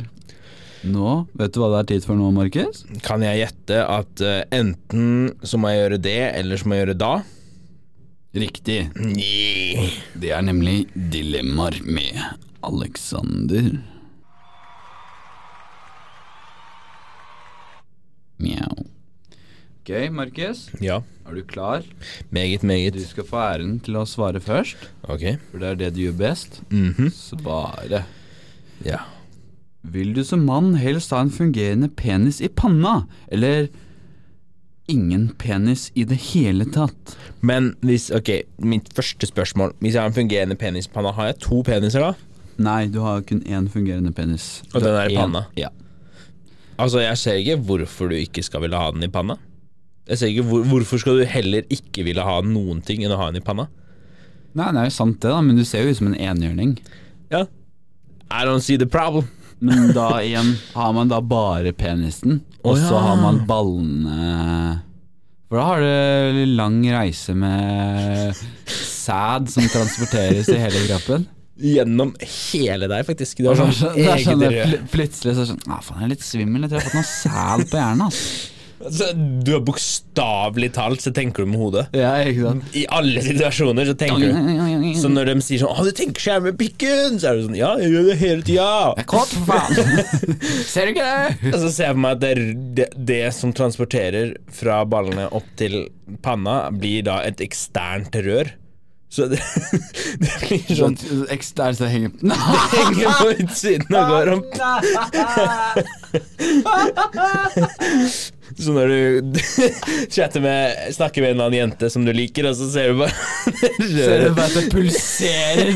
Nå, 0.90 1.16
vet 1.36 1.52
du 1.52 1.60
hva 1.60 1.72
det 1.74 1.80
er 1.82 1.90
tid 1.96 2.08
for 2.08 2.20
nå, 2.20 2.30
Markus? 2.36 2.86
Kan 3.04 3.26
jeg 3.26 3.42
gjette 3.42 3.82
at 3.84 4.24
uh, 4.24 4.44
enten 4.56 5.34
så 5.44 5.60
må 5.60 5.74
jeg 5.74 5.84
gjøre 5.84 6.02
det, 6.06 6.22
eller 6.40 6.62
så 6.62 6.70
må 6.70 6.78
jeg 6.78 6.86
gjøre 6.86 7.00
da? 7.02 7.14
Riktig. 8.40 8.80
Nei. 9.02 9.90
Det 10.14 10.30
er 10.36 10.46
nemlig 10.46 10.84
Dilemmaer 10.94 11.82
med 11.84 12.22
Alexander. 12.64 13.74
Mjau. 18.40 18.86
Ok, 19.90 20.12
Markus. 20.14 20.68
Ja. 20.86 21.00
Er 21.26 21.34
du 21.34 21.42
klar? 21.50 21.82
Meget, 22.32 22.62
Du 22.94 23.00
skal 23.02 23.24
få 23.26 23.38
æren 23.42 23.80
til 23.82 23.96
å 23.98 24.06
svare 24.06 24.40
først, 24.40 24.76
Ok. 25.04 25.40
for 25.52 25.58
det 25.58 25.68
er 25.68 25.76
det 25.76 25.94
du 25.96 26.02
gjør 26.02 26.18
best. 26.18 26.62
Mhm. 26.70 27.10
Svare. 27.12 28.04
Ja. 28.86 29.00
Vil 29.84 30.14
du 30.14 30.24
som 30.24 30.46
mann 30.46 30.76
helst 30.76 31.10
ha 31.10 31.22
en 31.22 31.32
fungerende 31.32 31.90
penis 31.90 32.40
i 32.40 32.48
panna, 32.50 33.08
eller 33.32 33.68
ingen 34.88 35.30
penis 35.40 35.92
i 35.96 36.04
det 36.04 36.18
hele 36.36 36.66
tatt? 36.66 37.16
Men 37.42 37.74
hvis 37.82 38.12
Ok, 38.16 38.44
mitt 38.60 38.94
første 38.94 39.26
spørsmål. 39.26 39.74
Hvis 39.82 39.94
jeg 39.94 40.02
har 40.02 40.08
en 40.10 40.14
fungerende 40.30 40.56
penis 40.56 40.86
i 40.86 40.90
panna, 40.94 41.12
har 41.14 41.26
jeg 41.34 41.40
to 41.40 41.64
peniser 41.64 42.00
da? 42.00 42.14
Nei, 42.60 42.86
du 42.88 43.00
har 43.02 43.22
kun 43.22 43.42
én 43.42 43.68
fungerende 43.68 44.14
penis. 44.14 44.62
Og 44.76 44.84
den 44.84 44.94
er 44.94 45.10
i 45.10 45.16
panna? 45.16 45.48
Ja. 45.56 45.70
Altså, 46.78 47.00
jeg 47.02 47.18
ser 47.18 47.34
ikke 47.34 47.58
hvorfor 47.66 48.10
du 48.10 48.16
ikke 48.16 48.44
skal 48.44 48.62
ville 48.62 48.78
ha 48.78 48.92
den 48.92 49.02
i 49.04 49.08
panna. 49.08 49.36
Jeg 50.10 50.18
ser 50.18 50.32
ikke 50.32 50.48
hvor, 50.50 50.66
Hvorfor 50.66 51.02
skal 51.02 51.20
du 51.22 51.28
heller 51.30 51.68
ikke 51.74 52.06
ville 52.08 52.26
ha 52.26 52.40
noen 52.46 52.82
ting 52.86 53.04
enn 53.06 53.14
å 53.14 53.20
ha 53.20 53.30
den 53.30 53.44
i 53.44 53.46
panna? 53.46 53.68
Nei, 54.58 54.72
det 54.74 54.82
er 54.82 54.88
jo 54.90 54.96
sant 54.96 55.20
det, 55.22 55.30
da, 55.30 55.42
men 55.46 55.60
du 55.60 55.66
ser 55.68 55.86
jo 55.86 55.94
ut 55.94 56.00
som 56.00 56.10
en 56.10 56.18
enhjørning. 56.18 56.78
Ja. 57.30 57.44
I 58.34 58.46
don't 58.48 58.66
see 58.66 58.80
the 58.82 58.90
problem. 58.90 59.30
Men 59.60 59.92
da 59.94 60.22
igjen 60.24 60.54
har 60.74 60.94
man 60.96 61.10
da 61.12 61.20
bare 61.22 61.74
penisen, 61.76 62.40
og 62.64 62.78
så 62.80 62.94
ja. 62.96 63.02
har 63.04 63.18
man 63.20 63.42
ballene 63.48 64.78
For 65.50 65.60
da 65.60 65.66
har 65.68 65.84
du 65.84 66.40
lang 66.56 66.78
reise 66.94 67.36
med 67.36 68.40
sæd 68.72 69.50
som 69.52 69.68
transporteres 69.68 70.48
i 70.54 70.58
hele 70.64 70.86
kroppen. 70.88 71.28
Gjennom 71.60 72.14
hele 72.24 72.88
deg, 72.88 73.04
faktisk. 73.04 73.42
Det 73.44 73.52
har 73.52 73.60
er 73.60 73.66
sånn 73.66 73.76
sånn, 73.76 73.98
det 74.00 74.08
er 74.08 74.24
sånn 74.24 74.46
det 74.46 74.54
sånn 74.54 74.72
pl 74.72 74.94
plutselig 74.94 75.34
så 75.34 75.42
er 75.42 75.44
det 75.44 75.52
sånn 75.52 75.76
ah, 75.76 75.84
faen, 75.84 76.00
jeg 76.00 76.08
er 76.08 76.14
litt 76.14 76.24
svimmel, 76.24 76.64
jeg 76.64 76.72
tror 76.72 76.80
jeg 76.80 76.86
har 76.86 76.94
fått 76.94 77.02
noe 77.02 77.12
sæd 77.12 77.68
på 77.68 77.82
hjernen. 77.84 78.08
ass 78.08 78.24
Altså, 78.80 79.10
du 79.44 79.52
har 79.52 79.64
bokstavelig 79.68 80.70
talt 80.78 81.04
så 81.04 81.12
tenker 81.16 81.44
du 81.44 81.52
med 81.52 81.60
hodet. 81.60 81.86
Ja, 81.98 82.14
ikke 82.24 82.46
sant? 82.46 82.70
I 82.80 82.86
alle 82.96 83.24
situasjoner 83.26 83.90
så 83.90 83.96
tenker 84.00 84.24
du 84.32 84.94
Så 85.00 85.12
når 85.12 85.34
de 85.34 85.36
sier 85.44 85.60
sånn 85.64 85.74
'Å, 85.74 85.84
du 85.84 85.92
tenker 85.96 86.24
så 86.24 86.32
jævlig 86.36 86.54
med 86.54 86.60
pikken', 86.62 87.20
så 87.20 87.30
er 87.30 87.36
du 87.36 87.44
sånn 87.50 87.58
'Ja, 87.60 87.72
jeg 87.82 87.92
gjør 87.92 88.08
det 88.10 88.18
hele 88.22 88.42
tida'. 88.48 88.96
Jeg 88.96 89.04
er 89.04 89.10
kåt, 89.10 89.36
for 89.36 89.46
faen! 89.52 89.76
Ser 90.72 90.86
du 90.88 90.94
ikke 90.94 91.10
det? 91.10 91.54
Og 91.54 91.60
så 91.60 91.72
ser 91.76 91.84
jeg 91.90 91.98
for 91.98 92.04
meg 92.06 92.12
at 92.16 92.24
det, 92.24 92.34
det, 92.80 92.88
det 93.12 93.22
som 93.36 93.54
transporterer 93.54 94.34
fra 94.52 94.82
ballene 94.86 95.28
opp 95.36 95.50
til 95.60 95.90
panna, 96.24 96.70
blir 96.72 97.04
da 97.04 97.20
et 97.28 97.44
eksternt 97.44 98.16
rør. 98.26 98.54
Så 99.10 99.26
det, 99.26 99.40
det 100.22 100.30
blir 100.44 100.76
sånn 100.78 100.94
ekstern 101.34 101.74
som 101.76 101.88
henger 101.90 102.12
Det 102.22 102.36
henger 102.76 103.10
på 103.18 103.30
utsiden 103.42 103.88
går 103.90 104.30
om 104.36 104.42
Så 108.60 108.72
når 108.74 108.88
du 108.88 109.34
chatter 110.14 110.42
med 110.42 110.94
snakker 110.94 111.22
med 111.22 111.32
en 111.32 111.42
annen 111.46 111.54
jente 111.60 111.90
som 111.94 112.06
du 112.06 112.14
liker, 112.14 112.46
og 112.50 112.56
så 112.58 112.70
ser 112.74 112.88
du 112.92 112.96
bare 113.04 113.14
Ser 113.78 114.24
du 114.26 114.30
bare 114.36 114.48
at 114.48 114.54
det 114.58 114.64
pulserer. 114.74 115.72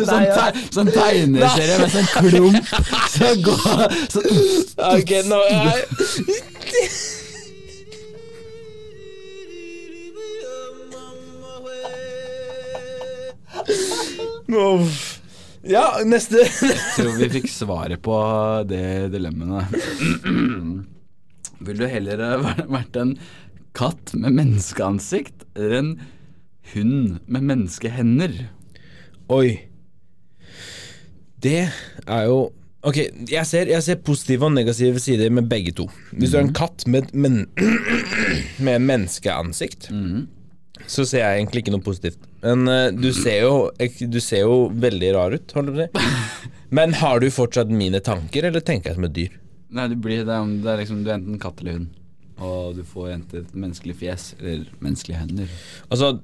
Sånn, 0.00 0.24
te 0.24 0.44
sånn 0.74 0.90
tegneserie 0.94 1.76
med 1.82 1.90
sånn 1.94 2.08
klump 2.16 2.66
som 3.14 3.34
går 3.46 3.80
sånn, 4.16 4.28
Ok, 4.90 5.10
nå 5.28 5.38
jeg, 5.50 5.80
Uff. 14.50 15.16
Ja, 15.62 15.98
neste 16.08 16.40
Tror 16.96 17.18
vi 17.20 17.28
fikk 17.34 17.48
svaret 17.52 18.00
på 18.02 18.14
det 18.68 19.10
dilemmaet. 19.12 19.74
Vil 21.60 21.76
du 21.82 21.84
heller 21.86 22.22
vært- 22.40 22.96
en 22.96 23.18
katt 23.76 24.14
med 24.16 24.32
menneskeansikt 24.38 25.44
eller 25.54 25.76
en 25.82 25.90
hund 26.72 27.18
med 27.28 27.42
menneskehender? 27.42 28.38
Oi. 29.28 29.60
Det 31.40 31.68
er 32.06 32.24
jo 32.26 32.40
Ok, 32.82 32.96
jeg 33.28 33.44
ser, 33.44 33.68
jeg 33.68 33.82
ser 33.84 33.98
positive 34.00 34.46
og 34.48 34.54
negative 34.56 34.96
sider 35.04 35.28
med 35.28 35.50
begge 35.50 35.74
to. 35.76 35.84
Hvis 36.16 36.30
du 36.32 36.38
er 36.38 36.46
en 36.46 36.54
katt 36.56 36.86
med, 36.88 37.10
men, 37.12 37.42
med 38.66 38.80
menneskeansikt, 38.80 39.90
så 40.90 41.04
ser 41.06 41.22
jeg 41.22 41.38
egentlig 41.38 41.62
ikke 41.62 41.74
noe 41.74 41.84
positivt. 41.84 42.24
Men 42.42 42.66
uh, 42.66 42.88
du, 42.94 43.10
ser 43.14 43.44
jo, 43.44 43.54
du 44.10 44.18
ser 44.22 44.42
jo 44.42 44.64
veldig 44.82 45.12
rar 45.16 45.36
ut, 45.36 45.54
holder 45.56 45.84
jeg 45.84 45.94
på 45.94 46.02
å 46.02 46.08
si. 46.08 46.50
Men 46.78 46.94
har 47.00 47.22
du 47.22 47.26
fortsatt 47.34 47.70
mine 47.74 47.98
tanker, 48.06 48.46
eller 48.46 48.62
tenker 48.62 48.92
jeg 48.92 48.98
som 48.98 49.06
et 49.08 49.14
dyr? 49.14 49.38
Nei, 49.74 49.86
du 49.90 49.96
blir 50.02 50.22
det, 50.26 50.36
det 50.62 50.70
er 50.70 50.80
liksom 50.82 51.02
Du 51.02 51.10
er 51.10 51.16
enten 51.16 51.38
katt 51.42 51.62
eller 51.62 51.78
hund. 51.78 51.96
Og 52.40 52.78
du 52.78 52.82
får 52.86 53.12
enten 53.14 53.44
et 53.44 53.54
menneskelig 53.54 53.96
fjes 54.00 54.26
eller 54.40 54.66
menneskelige 54.80 55.20
hender. 55.20 55.56
Altså, 55.92 56.14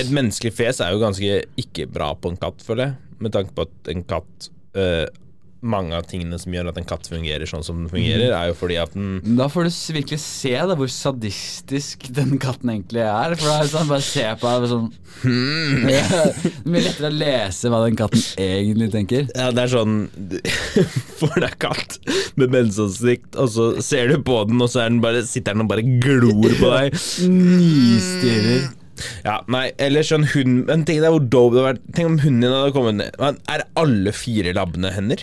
et 0.00 0.10
menneskelig 0.14 0.52
fjes 0.56 0.80
er 0.82 0.94
jo 0.94 1.02
ganske 1.02 1.40
ikke 1.62 1.86
bra 1.92 2.10
på 2.18 2.32
en 2.32 2.40
katt, 2.40 2.64
føler 2.66 2.88
jeg. 2.90 3.18
Med 3.22 3.34
tanke 3.36 3.54
på 3.54 3.68
at 3.68 3.92
en 3.92 4.02
katt 4.08 4.48
eh, 4.78 5.06
Mange 5.60 5.92
av 5.92 6.06
tingene 6.08 6.38
som 6.40 6.54
gjør 6.54 6.70
at 6.70 6.78
en 6.80 6.86
katt 6.88 7.04
fungerer 7.10 7.44
sånn 7.48 7.64
som 7.66 7.82
den 7.82 7.90
fungerer, 7.92 8.30
er 8.32 8.48
jo 8.48 8.54
fordi 8.56 8.78
at 8.80 8.94
den 8.96 9.36
Da 9.36 9.44
får 9.52 9.66
du 9.68 9.74
virkelig 9.98 10.16
se 10.22 10.54
da 10.56 10.76
hvor 10.78 10.88
sadistisk 10.88 12.06
den 12.16 12.38
katten 12.40 12.72
egentlig 12.72 13.02
er. 13.04 13.34
For 13.36 13.44
da 13.44 13.58
er 13.58 13.66
det 13.66 13.72
sånn, 13.74 13.90
bare 13.90 14.06
se 14.06 14.24
på 14.40 14.54
deg 14.54 14.70
sånn 14.72 14.88
Ja, 15.90 16.22
Det 16.40 16.64
blir 16.64 16.86
lettere 16.86 17.10
å 17.10 17.18
lese 17.18 17.72
hva 17.72 17.82
den 17.84 18.00
katten 18.00 18.24
egentlig 18.40 18.88
tenker. 18.94 19.28
Ja, 19.36 19.50
det 19.52 19.66
er 19.66 19.72
sånn 19.74 19.98
Får 21.20 21.36
deg 21.44 21.56
katt 21.60 21.98
med 22.40 22.54
menneskeansikt, 22.56 23.34
og 23.36 23.52
så 23.52 23.70
ser 23.84 24.14
du 24.14 24.20
på 24.24 24.40
den, 24.48 24.60
og 24.64 24.72
så 24.72 24.86
er 24.86 24.94
den 24.94 25.02
bare, 25.04 25.26
sitter 25.28 25.56
den 25.58 25.66
og 25.66 25.72
bare 25.74 25.84
glor 26.00 26.56
på 26.56 26.72
deg. 26.72 26.96
Nistirrer. 27.28 28.70
Ja, 29.24 29.38
nei, 29.48 29.70
eller 29.80 30.04
sånn 30.04 30.26
hund 30.34 30.66
Men 30.68 30.82
tenk 30.84 31.00
deg 31.00 31.12
hvor 31.14 31.22
dope 31.24 31.54
det 31.54 31.62
hadde 31.62 31.68
vært. 31.70 31.84
Tenk 31.96 32.10
om 32.10 32.18
hunden 32.20 32.44
din 32.44 32.52
hadde 32.52 32.74
kommet 32.76 32.98
ned 32.98 33.14
Men 33.16 33.38
Er 33.48 33.62
alle 33.80 34.12
fire 34.12 34.52
labbene 34.56 34.90
hender? 34.92 35.22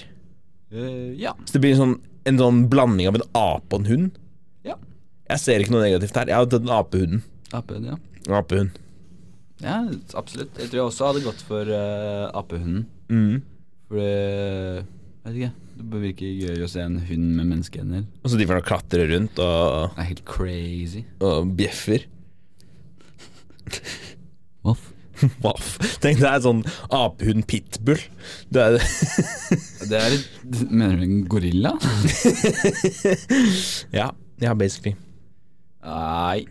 Eh, 0.72 1.14
ja. 1.20 1.34
Så 1.46 1.58
det 1.58 1.64
blir 1.64 1.76
en 1.76 1.82
sånn, 1.84 1.96
en 2.28 2.42
sånn 2.42 2.66
blanding 2.72 3.10
av 3.10 3.20
en 3.20 3.28
ape 3.40 3.76
og 3.76 3.80
en 3.82 3.92
hund? 3.92 4.20
Ja. 4.68 4.76
Jeg 5.32 5.44
ser 5.44 5.64
ikke 5.64 5.76
noe 5.76 5.86
negativt 5.86 6.20
her. 6.20 6.32
Jeg 6.32 6.40
hadde 6.42 6.54
tatt 6.56 6.66
den 6.66 6.76
apehunden. 6.76 7.24
Apehund, 7.56 7.88
ja. 7.88 7.98
Apehund. 8.38 8.82
Ja, 9.64 9.80
absolutt. 10.20 10.58
Jeg 10.60 10.70
tror 10.70 10.82
jeg 10.82 10.90
også 10.90 11.08
hadde 11.10 11.24
gått 11.26 11.40
for 11.48 11.72
uh, 11.72 12.28
apehunden. 12.38 12.86
Mm. 13.10 13.40
For 13.88 14.04
det 14.04 14.86
Vet 15.28 15.36
ikke. 15.42 15.54
Det 15.78 16.00
virker 16.02 16.38
gøy 16.40 16.62
å 16.64 16.70
se 16.72 16.80
en 16.82 17.00
hund 17.10 17.32
med 17.36 17.50
menneskehender. 17.50 18.06
Og 18.24 18.32
så 18.32 18.38
de 18.40 18.46
får 18.48 18.64
klatre 18.66 19.08
rundt 19.12 19.42
og, 19.44 19.92
Det 19.98 20.04
er 20.04 20.08
helt 20.14 20.24
crazy. 20.30 21.02
og 21.20 21.50
bjeffer. 21.60 22.06
Voff. 24.64 24.86
Vaff. 25.46 25.78
Tenk 26.04 26.22
deg 26.22 26.30
er 26.30 26.44
sånn 26.44 26.62
apehund 26.94 27.48
pitbull. 27.50 28.02
Det 28.54 28.64
er 28.64 28.78
Det 29.88 29.98
er 29.98 30.16
et 30.18 30.62
Mener 30.70 31.00
du 31.00 31.08
en 31.08 31.24
gorilla? 31.30 31.74
Ja, 33.98 34.12
ja, 34.42 34.54
basically. 34.58 34.96
Nei. 35.86 36.46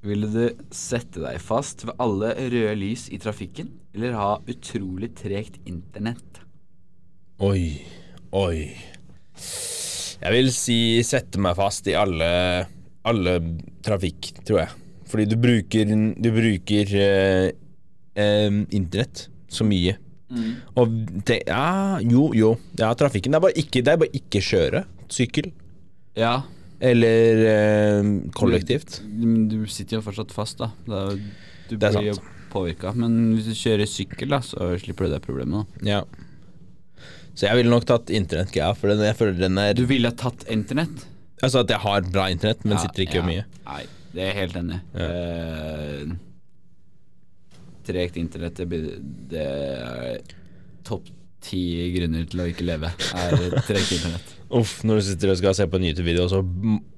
Ville 0.00 0.28
du 0.32 0.44
sette 0.72 1.20
deg 1.20 1.40
fast 1.44 1.84
ved 1.84 1.98
alle 2.00 2.32
røde 2.38 2.72
lys 2.80 3.08
i 3.12 3.18
trafikken, 3.20 3.68
eller 3.92 4.16
ha 4.16 4.30
utrolig 4.48 5.10
tregt 5.18 5.58
internett? 5.68 6.40
Oi, 7.44 7.82
oi. 8.32 8.70
Jeg 10.20 10.32
vil 10.36 10.48
si 10.52 10.78
sette 11.04 11.40
meg 11.40 11.56
fast 11.58 11.88
i 11.88 11.96
alle, 11.96 12.30
alle 13.08 13.34
trafikk, 13.84 14.32
tror 14.44 14.62
jeg. 14.62 14.72
Fordi 15.10 15.26
du 15.28 15.36
bruker, 15.40 15.92
du 16.16 16.30
bruker 16.32 16.96
eh, 17.00 17.46
eh, 18.16 18.48
internett 18.70 19.28
så 19.50 19.64
mye. 19.66 19.96
Og 20.78 20.92
det, 21.26 21.40
ja, 21.48 21.98
jo, 22.06 22.28
jo. 22.38 22.52
Ja, 22.78 22.92
trafikken. 22.94 23.32
Det 23.34 23.40
er 23.40 23.44
bare 23.48 23.58
ikke, 23.58 23.82
det 23.82 23.90
er 23.90 23.96
bare 24.04 24.14
ikke 24.14 24.42
kjøre. 24.46 24.84
Sykkel. 25.10 25.48
Ja. 26.18 26.36
Eller 26.80 27.40
eh, 27.50 28.10
kollektivt. 28.38 29.00
Du, 29.04 29.26
du 29.50 29.56
sitter 29.66 29.98
jo 29.98 30.04
fortsatt 30.06 30.30
fast, 30.32 30.62
da. 30.62 30.70
Det 30.86 30.94
er, 31.00 31.10
jo- 31.10 31.18
du 31.70 31.74
Det 31.76 31.88
er 31.90 31.96
blir 31.98 32.08
jo 32.12 32.14
sant. 32.20 32.30
påvirka. 32.54 32.94
Men 32.96 33.18
hvis 33.34 33.50
du 33.50 33.54
kjører 33.58 33.90
sykkel, 33.90 34.30
da, 34.32 34.38
så 34.46 34.70
slipper 34.80 35.06
du 35.10 35.16
det 35.16 35.20
problemet. 35.26 35.66
Da. 35.82 35.90
Ja. 35.96 36.00
Så 37.34 37.46
jeg 37.48 37.58
ville 37.60 37.70
nok 37.74 37.84
tatt 37.90 38.10
internettgreia, 38.14 38.70
for 38.78 38.90
den, 38.94 39.02
jeg 39.06 39.16
føler 39.18 39.36
den 39.38 39.58
er 39.62 39.74
Du 39.78 39.84
ville 39.90 40.10
ha 40.10 40.14
tatt 40.18 40.46
internett? 40.50 41.06
Altså 41.42 41.62
at 41.64 41.70
jeg 41.72 41.80
har 41.80 42.02
bra 42.10 42.26
internett, 42.30 42.62
men 42.66 42.76
Ja, 42.78 42.82
sitter 42.86 43.02
ikke 43.06 43.20
ja. 43.22 43.26
mye. 43.26 43.44
Nei, 43.66 43.82
det 44.14 44.22
er 44.22 44.26
jeg 44.30 44.38
helt 44.44 44.58
enig. 44.62 44.80
i. 44.94 45.04
Eh, 45.06 46.16
Tregt 47.86 48.16
internett, 48.20 48.60
det, 48.68 49.40
er 49.40 50.20
topp 50.86 51.08
ti 51.40 51.60
grunner 51.94 52.26
til 52.28 52.42
å 52.42 52.46
ikke 52.50 52.66
leve, 52.68 52.90
er 53.16 53.36
tregt 53.64 53.94
internett. 53.96 54.36
Uff, 54.60 54.80
når 54.84 54.98
du 54.98 55.04
sitter 55.06 55.30
og 55.32 55.36
skal 55.38 55.54
se 55.54 55.64
på 55.70 55.78
en 55.78 55.84
YouTube-video, 55.86 56.26
så 56.28 56.40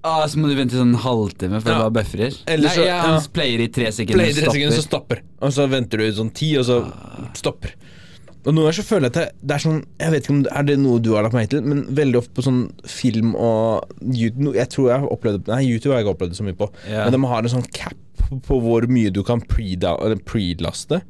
Ah, 0.09 0.25
så 0.27 0.41
må 0.41 0.49
du 0.49 0.57
vente 0.57 0.79
sånn 0.79 0.95
halvtime 0.99 1.61
før 1.61 1.69
Ja. 1.71 1.75
det 1.77 1.85
bare 1.85 1.97
bøfrer. 2.01 2.39
Eller 2.49 2.69
Nei, 2.71 2.75
så- 2.75 2.87
ja, 2.89 2.97
ja. 3.13 3.21
player 3.37 3.61
i 3.61 3.69
tre 3.69 3.93
sekunder, 3.93 4.33
tre 4.33 4.49
sekunder, 4.51 4.77
så 4.79 4.87
stopper. 4.87 5.21
Og 5.41 5.53
så 5.53 5.69
venter 5.71 5.99
du 6.01 6.13
sånn 6.17 6.33
ti, 6.35 6.57
og 6.59 6.65
så 6.65 6.81
stopper. 7.39 7.77
Og 8.43 8.51
noen 8.57 8.65
ganger 8.67 8.79
så 8.81 8.83
føler 8.89 9.07
jeg 9.07 9.13
at 9.13 9.19
det, 9.21 9.27
det 9.47 9.55
er 9.55 9.63
sånn 9.63 9.85
Jeg 10.01 10.11
vet 10.11 10.25
ikke 10.25 10.33
om 10.35 10.43
det 10.43 10.53
er 10.59 10.65
det 10.67 10.75
noe 10.83 10.99
du 10.99 11.13
har 11.15 11.23
lagt 11.23 11.37
merke 11.37 11.53
til, 11.53 11.63
men 11.63 11.85
veldig 11.95 12.19
ofte 12.19 12.33
på 12.35 12.43
sånn 12.43 12.63
film 12.91 13.37
og 13.39 13.87
YouTube 14.03 14.57
Jeg 14.59 14.69
tror 14.73 14.89
jeg 14.91 14.99
har 15.05 15.13
opplevd 15.15 15.45
det 15.47 15.53
Nei, 15.55 15.61
YouTube 15.69 15.93
har 15.93 16.01
jeg 16.01 16.09
ikke 16.09 16.15
opplevd 16.17 16.33
det 16.35 16.39
så 16.41 16.47
mye 16.49 16.59
på. 16.59 16.67
Ja. 16.91 17.05
Men 17.05 17.13
de 17.15 17.21
har 17.31 17.39
en 17.47 17.53
sånn 17.55 17.69
cap 17.71 17.95
på 18.41 18.61
hvor 18.63 18.87
mye 18.89 19.11
du 19.13 19.23
kan 19.23 19.41
pre-laste. 19.41 21.03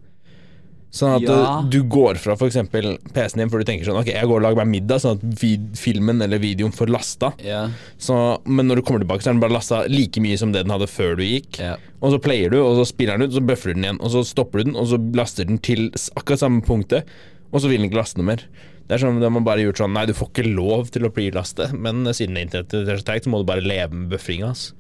Sånn 0.92 1.14
at 1.16 1.22
Ja. 1.24 1.61
eh, 1.61 1.68
du 1.70 1.82
går 1.88 2.18
fra 2.20 2.35
f.eks. 2.37 2.56
PC-en 2.68 3.38
din 3.40 3.48
før 3.48 3.62
du 3.62 3.64
tenker 3.64 3.87
sånn 3.87 3.96
Ok, 4.02 4.11
jeg 4.12 4.26
går 4.28 4.37
og 4.37 4.42
lager 4.42 4.56
meg 4.62 4.82
middag, 4.82 5.00
sånn 5.00 5.16
at 5.16 5.78
filmen 5.80 6.20
eller 6.20 6.38
videoen 6.38 6.70
får 6.76 6.90
lasta. 6.92 7.32
Ja, 7.42 7.70
Så, 7.96 8.42
men 8.44 8.68
når 8.68 8.76
du 8.76 8.82
kommer 8.82 9.00
tilbake, 9.00 9.22
så 9.24 9.30
er 9.30 9.32
den 9.32 9.40
bare 9.40 9.54
lasta 9.56 9.87
like 9.88 10.20
mye 10.20 10.37
som 10.37 10.52
det 10.52 10.64
den 10.66 10.70
hadde 10.74 10.87
før 10.92 11.16
du 11.16 11.22
gikk. 11.24 11.58
ja. 11.58 11.76
Og 12.02 12.12
så 12.12 12.20
player 12.20 12.50
du, 12.50 12.58
og 12.61 12.76
så 12.76 12.85
spiller 12.92 13.16
den 13.16 13.22
ut, 13.30 13.32
og 13.35 13.40
så 13.40 13.46
bøffer 13.46 13.72
den 13.74 13.85
igjen. 13.85 14.00
Og 14.02 14.11
så 14.11 14.22
stopper 14.26 14.58
du 14.58 14.64
den, 14.64 14.76
og 14.76 14.87
så 14.90 14.98
laster 15.16 15.44
den 15.48 15.56
til 15.58 15.88
akkurat 16.14 16.38
samme 16.44 16.61
punktet, 16.61 17.04
og 17.52 17.61
så 17.62 17.68
vil 17.68 17.78
den 17.80 17.88
ikke 17.88 18.02
laste 18.02 18.18
noe 18.20 18.26
mer. 18.26 18.44
Det 18.88 18.98
er 19.00 19.06
sånn, 19.06 19.20
De 19.20 19.30
har 19.30 19.40
bare 19.40 19.62
gjort 19.64 19.78
sånn 19.78 19.92
Nei, 19.94 20.04
du 20.06 20.12
får 20.12 20.28
ikke 20.28 20.54
lov 20.54 20.90
til 20.90 21.06
å 21.06 21.12
pre-laste, 21.14 21.72
men 21.72 22.04
siden 22.12 22.37
internettet 22.37 22.87
er 22.88 22.96
så 23.00 23.04
teit, 23.04 23.24
så 23.24 23.30
må 23.30 23.38
du 23.40 23.44
bare 23.48 23.62
leve 23.64 23.92
med 23.94 24.11
bøfringa. 24.11 24.50
ass. 24.50 24.74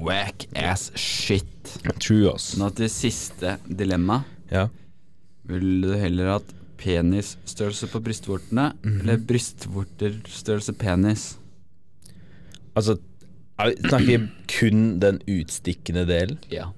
Whack 0.00 0.46
ass 0.56 0.90
shit. 0.98 1.76
True, 1.98 2.32
ass. 2.34 2.54
Nå 2.60 2.70
til 2.76 2.88
siste 2.92 3.56
dilemma. 3.68 4.22
Ja. 4.52 4.66
Vil 5.50 5.80
du 5.82 5.92
heller 5.98 6.34
hatt 6.38 6.50
penisstørrelse 6.80 7.88
på 7.92 8.00
brystvortene, 8.02 8.70
Mhm. 8.82 9.00
eller 9.02 9.16
brystvorterstørrelse 9.28 10.72
penis? 10.80 11.36
Altså, 12.76 12.98
er 13.60 13.74
snakker 13.88 14.06
vi 14.06 14.18
kun 14.48 14.98
den 15.02 15.18
utstikkende 15.28 16.06
delen? 16.08 16.38
Ja. 16.50 16.70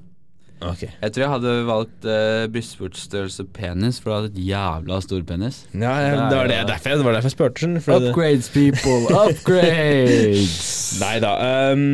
Ok. 0.63 0.83
Jeg 1.03 1.13
tror 1.13 1.23
jeg 1.23 1.31
hadde 1.31 1.53
valgt 1.67 2.05
uh, 2.07 2.47
brystvortstørrelse 2.55 3.45
penis, 3.53 3.99
for 4.01 4.11
du 4.11 4.15
hadde 4.15 4.31
et 4.33 4.45
jævla 4.47 5.01
stor 5.03 5.23
penis. 5.27 5.65
Ja, 5.75 5.95
ja, 5.99 6.29
det 6.31 6.37
var 6.39 6.47
det, 6.51 6.59
derfor, 6.69 6.91
det 6.91 7.05
var 7.05 7.13
derfor 7.17 7.31
jeg 7.31 7.37
spurte. 7.37 7.71
Upgrades, 7.97 8.49
people! 8.55 9.11
Upgrades! 9.11 10.53
Nei 11.03 11.17
da. 11.23 11.33
ehm, 11.73 11.87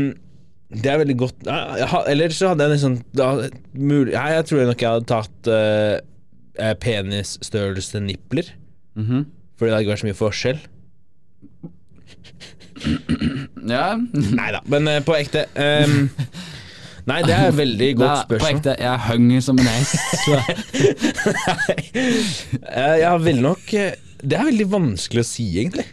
det 0.69 0.91
er 0.93 0.99
veldig 1.01 1.17
godt 1.17 1.47
Eller 1.49 2.33
så 2.37 2.51
hadde 2.51 2.67
jeg 2.67 2.75
liksom 2.75 2.97
da, 3.17 3.29
mulig, 3.73 4.13
Nei, 4.13 4.27
jeg 4.37 4.49
tror 4.51 4.67
nok 4.69 4.83
jeg 4.85 4.97
hadde 4.97 5.09
tatt 5.09 5.49
uh, 5.49 6.73
penisstørrelse 6.83 8.03
nipler. 8.05 8.51
Mhm. 8.99 9.25
Fordi 9.59 9.71
det 9.71 9.75
hadde 9.75 9.85
ikke 9.87 9.95
vært 9.95 10.03
så 10.03 10.09
mye 10.09 10.19
forskjell. 10.19 10.61
Ja. 13.69 13.87
Nei 13.97 14.51
da, 14.55 14.61
men 14.71 14.91
uh, 14.91 15.01
på 15.07 15.17
ekte 15.19 15.49
Um, 15.57 16.11
Nei, 17.09 17.23
det 17.25 17.33
er 17.33 17.47
et 17.49 17.57
veldig 17.57 17.87
godt 17.97 18.19
spørsmål. 18.27 18.43
På 18.43 18.49
ekte, 18.59 18.75
jeg 18.85 19.01
hang 19.07 19.31
som 19.41 19.57
en 19.57 19.69
hest. 19.73 19.95
nei. 21.39 21.77
Uh, 22.61 22.97
jeg 23.01 23.07
har 23.09 23.23
veldig 23.25 23.45
nok 23.47 23.71
Det 23.73 24.37
er 24.37 24.45
veldig 24.51 24.67
vanskelig 24.69 25.25
å 25.25 25.29
si, 25.31 25.47
egentlig. 25.63 25.87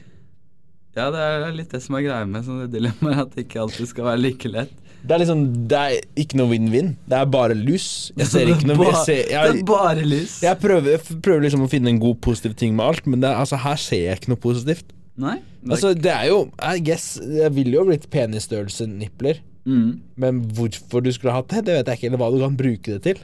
Ja, 0.96 1.10
det 1.12 1.20
er 1.20 1.52
litt 1.56 1.72
det 1.76 1.82
som 1.84 1.96
er 2.00 2.06
greia 2.06 2.26
med 2.30 2.46
sånne 2.48 2.70
dilemmaer, 2.72 3.26
at 3.26 3.34
det 3.36 3.46
ikke 3.48 3.62
alltid 3.66 3.90
skal 3.92 4.06
være 4.08 4.22
like 4.24 4.52
lett. 4.52 4.74
Det 5.06 5.14
er 5.14 5.22
liksom 5.22 5.42
Det 5.70 5.78
er 5.78 5.96
ikke 6.18 6.38
noe 6.40 6.50
win-win. 6.50 6.94
Det 7.06 7.18
er 7.20 7.26
bare 7.30 7.54
lus. 7.54 8.12
Jeg 8.18 8.26
ser 8.32 8.50
ikke 8.50 8.70
noe 8.72 8.88
jeg, 8.88 9.02
ser, 9.06 9.20
Det 9.30 9.42
er 9.60 9.60
bare 9.68 10.06
lys. 10.08 10.40
jeg 10.42 10.58
prøver, 10.64 10.96
jeg 10.96 11.20
prøver 11.22 11.44
liksom 11.46 11.66
å 11.66 11.70
finne 11.70 11.92
en 11.94 12.00
god, 12.02 12.18
positiv 12.26 12.56
ting 12.58 12.74
med 12.78 12.86
alt, 12.88 13.06
men 13.06 13.22
det, 13.22 13.30
altså, 13.30 13.60
her 13.62 13.76
ser 13.78 14.02
jeg 14.08 14.22
ikke 14.22 14.32
noe 14.34 14.42
positivt. 14.48 14.96
Nei? 15.22 15.36
det 15.62 15.72
Altså, 15.76 15.94
det 15.96 16.12
er 16.12 16.26
jo 16.28 16.40
I 16.60 16.82
guess 16.84 17.06
Jeg 17.24 17.54
ville 17.56 17.78
jo 17.78 17.86
blitt 17.88 18.10
penisstørrelse 18.12 18.84
nipler. 18.90 19.38
mm, 19.64 19.92
Men 20.20 20.42
hvorfor 20.58 21.00
du 21.06 21.08
skulle 21.16 21.32
hatt 21.38 21.48
det, 21.54 21.62
det 21.70 21.78
vet 21.78 21.88
jeg 21.92 22.00
ikke. 22.02 22.10
Eller 22.10 22.20
hva 22.24 22.32
du 22.34 22.42
kan 22.42 22.58
bruke 22.60 22.98
det 22.98 23.02
til. 23.06 23.22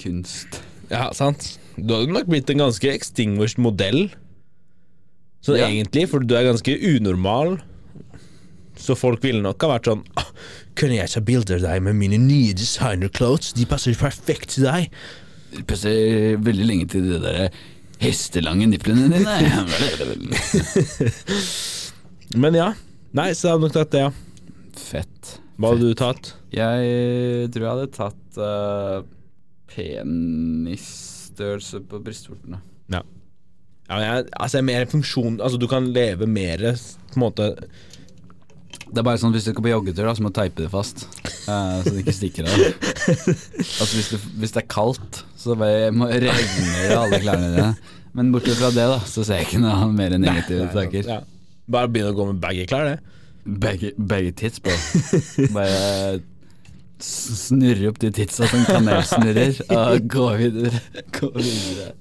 kunst. 0.00 0.60
Ja, 0.90 1.10
sant 1.14 1.58
Du 1.76 1.94
hadde 1.94 2.12
nok 2.12 2.28
blitt 2.30 2.50
en 2.50 2.62
ganske 2.64 2.90
extinguished 2.92 3.60
modell. 3.62 4.10
Sånn 5.42 5.56
Ja. 5.58 5.66
egentlig, 5.68 6.08
for 6.10 6.18
du 6.20 6.34
er 6.36 6.44
ganske 6.52 6.78
unormal. 6.96 7.58
Så 8.80 8.94
folk 8.96 9.22
ville 9.24 9.42
nok 9.44 9.60
ha 9.62 9.68
vært 9.78 9.84
sånn 9.90 10.04
«Ah, 10.16 10.24
Kunne 10.74 10.94
jeg 10.96 11.08
ta 11.12 11.20
bilder 11.20 11.54
av 11.56 11.60
deg 11.66 11.82
med 11.82 11.94
mine 11.98 12.18
nye 12.22 12.52
designer-clothes? 12.56 13.52
De 13.56 13.64
passer 13.68 13.94
perfekt 13.98 14.48
til 14.54 14.64
deg. 14.64 14.90
Det 15.52 15.66
passer 15.68 16.36
veldig 16.40 16.66
lenge 16.68 16.86
til 16.88 17.02
de 17.10 17.18
der 17.20 17.50
hestelange 18.00 18.66
nipplene 18.70 19.08
dine. 19.12 19.36
Men 22.40 22.54
ja. 22.56 22.70
Nei, 23.12 23.32
så 23.34 23.42
jeg 23.48 23.52
hadde 23.56 23.64
nok 23.66 23.72
tatt 23.74 23.90
det, 23.92 24.00
ja. 24.06 24.10
Fett. 24.80 25.34
Hva 25.60 25.68
hadde 25.74 25.86
du 25.90 25.94
tatt? 25.98 26.24
Jeg 26.54 27.50
tror 27.52 27.62
jeg 27.66 27.72
hadde 27.74 27.90
tatt 27.92 28.38
uh, 28.40 29.02
penisstørrelse 29.74 31.78
på 31.90 32.00
brystvortene. 32.06 32.58
Ja. 32.94 33.02
Ja 33.90 34.00
jeg, 34.04 34.26
altså, 34.32 34.58
jeg 34.58 34.62
er 34.62 34.68
mer 34.68 34.90
funksjon 34.90 35.38
Altså, 35.42 35.58
du 35.58 35.66
kan 35.70 35.88
leve 35.94 36.28
mer 36.30 36.62
på 37.10 37.18
en 37.18 37.24
måte 37.24 37.48
Det 38.90 39.00
er 39.02 39.06
bare 39.06 39.20
sånn 39.22 39.34
hvis 39.34 39.48
du 39.48 39.52
skal 39.52 39.64
på 39.66 39.72
joggetur, 39.72 40.06
da, 40.06 40.14
så 40.14 40.24
må 40.24 40.30
du 40.32 40.38
teipe 40.38 40.64
det 40.64 40.70
fast. 40.72 41.04
Uh, 41.46 41.78
så 41.82 41.92
det 41.92 42.04
ikke 42.04 42.14
stikker 42.16 42.48
av. 42.50 42.56
altså 42.58 43.90
hvis, 43.94 44.08
det, 44.10 44.18
hvis 44.42 44.54
det 44.56 44.62
er 44.64 44.66
kaldt, 44.70 45.20
så 45.38 45.54
bare 45.58 45.92
må 45.94 46.08
regne 46.10 46.96
alle 46.96 47.20
klærne 47.22 47.52
dine. 47.52 47.68
Men 48.18 48.32
bortsett 48.34 48.58
fra 48.58 48.72
det, 48.74 48.88
da, 48.90 48.98
så 49.06 49.22
ser 49.22 49.38
jeg 49.38 49.46
ikke 49.46 49.62
noe 49.62 49.92
mer 49.94 50.16
negative 50.18 50.66
tanker. 50.74 51.06
ja. 51.06 51.20
Bare 51.70 51.90
begynne 51.92 52.10
å 52.10 52.18
gå 52.18 52.26
med 52.32 52.42
baggy 52.42 52.66
klær, 52.66 52.90
det. 52.90 52.98
Begge, 53.62 53.92
begge 53.94 54.34
tits, 54.42 54.58
bro. 54.58 54.74
Bare 55.54 56.18
snurre 57.00 57.88
opp 57.88 58.00
de 58.02 58.10
titsa 58.12 58.48
som 58.50 58.66
kanelsnurrer, 58.66 59.62
og 59.72 60.10
gå 60.10 60.26
videre. 60.42 60.82
Gå 61.16 61.30
videre. 61.38 61.92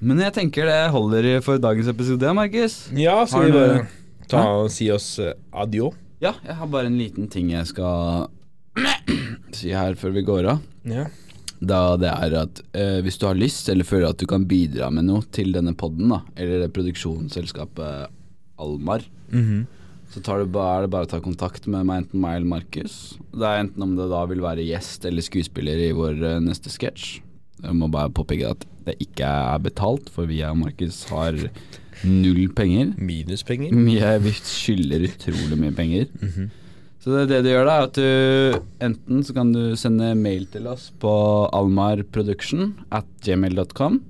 Men 0.00 0.20
jeg 0.24 0.34
tenker 0.36 0.68
det 0.68 0.78
holder 0.94 1.30
for 1.44 1.60
dagens 1.62 1.88
episode, 1.92 2.34
Markus. 2.36 2.82
Ja, 2.96 3.20
skal 3.28 3.48
vi 3.48 3.56
bare 3.56 3.86
ta 4.30 4.44
og 4.62 4.70
si 4.74 4.88
oss 4.92 5.12
eh, 5.22 5.34
adjø? 5.52 5.90
Ja, 6.20 6.34
jeg 6.44 6.58
har 6.58 6.68
bare 6.70 6.90
en 6.90 6.98
liten 7.00 7.30
ting 7.32 7.52
jeg 7.54 7.66
skal 7.70 8.28
si 9.56 9.72
her 9.74 9.96
før 9.98 10.14
vi 10.18 10.26
går 10.26 10.50
av. 10.54 10.62
Ja. 10.88 11.06
Da 11.60 11.80
det 12.00 12.08
er 12.10 12.38
at 12.40 12.62
eh, 12.72 12.98
hvis 13.04 13.18
du 13.20 13.26
har 13.28 13.38
lyst, 13.38 13.68
eller 13.68 13.88
føler 13.88 14.10
at 14.10 14.20
du 14.20 14.26
kan 14.28 14.46
bidra 14.48 14.88
med 14.92 15.06
noe 15.08 15.24
til 15.32 15.52
denne 15.56 15.74
podden, 15.76 16.08
da, 16.12 16.22
eller 16.40 16.64
det 16.64 16.72
produksjonsselskapet 16.76 18.10
Almar, 18.60 19.04
så 20.10 20.20
tar 20.26 20.40
du 20.42 20.50
bare, 20.52 20.80
er 20.80 20.84
det 20.86 20.92
bare 20.92 21.06
å 21.06 21.10
ta 21.12 21.20
kontakt 21.22 21.68
med 21.70 21.86
meg, 21.86 22.02
enten 22.02 22.20
meg 22.20 22.40
eller 22.40 22.50
Markus. 22.50 22.94
Det 23.30 23.46
er 23.46 23.60
enten 23.62 23.84
om 23.86 23.92
det 23.96 24.08
da 24.10 24.24
vil 24.28 24.42
være 24.42 24.64
gjest 24.66 25.04
eller 25.08 25.22
skuespiller 25.24 25.78
i 25.84 25.92
vår 25.96 26.24
eh, 26.34 26.40
neste 26.44 26.72
sketsj. 26.72 27.20
Jeg 27.62 27.76
må 27.76 27.88
bare 27.92 28.10
påpeke 28.14 28.50
at 28.54 28.64
det 28.86 28.94
ikke 29.04 29.26
er 29.28 29.58
betalt, 29.62 30.08
for 30.12 30.26
vi 30.30 30.40
og 30.46 30.56
Markus 30.58 31.02
har 31.10 31.36
null 32.04 32.46
penger. 32.56 32.94
Minuspenger. 32.96 33.74
Vi 34.24 34.32
skylder 34.40 35.04
utrolig 35.10 35.58
mye 35.60 35.74
penger. 35.76 36.06
Så 37.00 37.12
det, 37.16 37.26
det 37.30 37.42
du 37.44 37.50
gjør 37.50 37.64
da, 37.68 37.74
er 37.80 37.86
at 37.88 37.96
du 37.96 38.84
enten 38.84 39.22
så 39.24 39.34
kan 39.36 39.52
du 39.52 39.74
sende 39.80 40.14
mail 40.16 40.46
til 40.52 40.66
oss 40.68 40.90
på 41.00 41.12
almarproduction 41.56 42.74
at 42.92 43.06
gmail.com. 43.24 44.00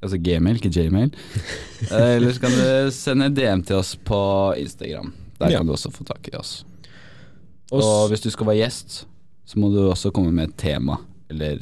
Altså 0.00 0.16
gmail, 0.20 0.56
ikke 0.60 0.72
jmail. 0.72 1.10
Eh, 1.90 2.16
Eller 2.18 2.32
så 2.36 2.40
kan 2.44 2.52
du 2.52 2.90
sende 2.92 3.30
DM 3.32 3.62
til 3.64 3.78
oss 3.80 3.94
på 3.96 4.18
Instagram. 4.60 5.14
Der 5.40 5.50
Ja. 5.54 5.58
kan 5.58 5.66
du 5.66 5.72
også 5.72 5.88
få 5.92 6.04
tak 6.04 6.28
i 6.28 6.36
oss. 6.36 6.64
Og 7.72 8.08
hvis 8.10 8.20
du 8.20 8.28
skal 8.30 8.46
være 8.50 8.60
gjest, 8.66 9.06
så 9.48 9.58
må 9.58 9.70
du 9.72 9.78
også 9.88 10.10
komme 10.12 10.32
med 10.32 10.48
et 10.50 10.56
tema, 10.60 10.98
eller 11.30 11.58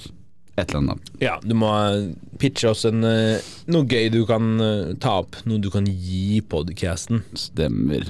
et 0.58 0.72
eller 0.72 0.84
annet. 0.84 1.10
ja, 1.22 1.38
du 1.42 1.54
må 1.58 1.70
eh, 1.70 2.10
pitche 2.40 2.72
oss 2.72 2.84
en, 2.88 3.04
eh, 3.06 3.48
noe 3.70 3.88
gøy 3.88 4.10
du 4.14 4.22
kan 4.28 4.58
eh, 4.62 4.94
ta 5.02 5.18
opp. 5.22 5.38
Noe 5.48 5.62
du 5.62 5.70
kan 5.72 5.86
gi 5.88 6.40
podcasten. 6.42 7.24
Stemmer. 7.38 8.08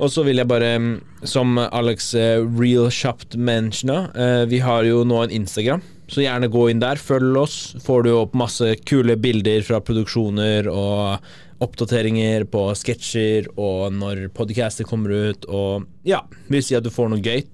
Og 0.00 0.08
så 0.12 0.24
vil 0.24 0.40
jeg 0.40 0.48
bare, 0.48 0.72
mm, 0.80 0.92
som 1.28 1.58
Alex 1.60 2.14
Real 2.16 2.88
Shopped 2.94 3.36
mentiona, 3.36 4.06
vi 4.48 4.62
har 4.64 4.86
jo 4.88 5.02
nå 5.04 5.18
en 5.26 5.34
Instagram, 5.42 5.82
så 6.08 6.24
gjerne 6.24 6.48
gå 6.50 6.70
inn 6.70 6.80
der, 6.80 6.96
følg 6.96 7.36
oss. 7.36 7.58
Får 7.84 8.06
du 8.06 8.14
opp 8.14 8.32
masse 8.38 8.72
kule 8.88 9.18
bilder 9.20 9.60
fra 9.66 9.82
produksjoner 9.84 10.70
og 10.72 11.20
oppdateringer 11.60 12.46
på 12.48 12.64
sketsjer 12.80 13.50
og 13.60 13.92
når 13.92 14.30
podcaster 14.36 14.88
kommer 14.88 15.12
ut, 15.30 15.44
og 15.44 15.84
ja, 16.08 16.22
vil 16.48 16.64
si 16.64 16.78
at 16.78 16.86
du 16.86 16.92
får 16.94 17.12
noe 17.12 17.20
gøy. 17.20 17.44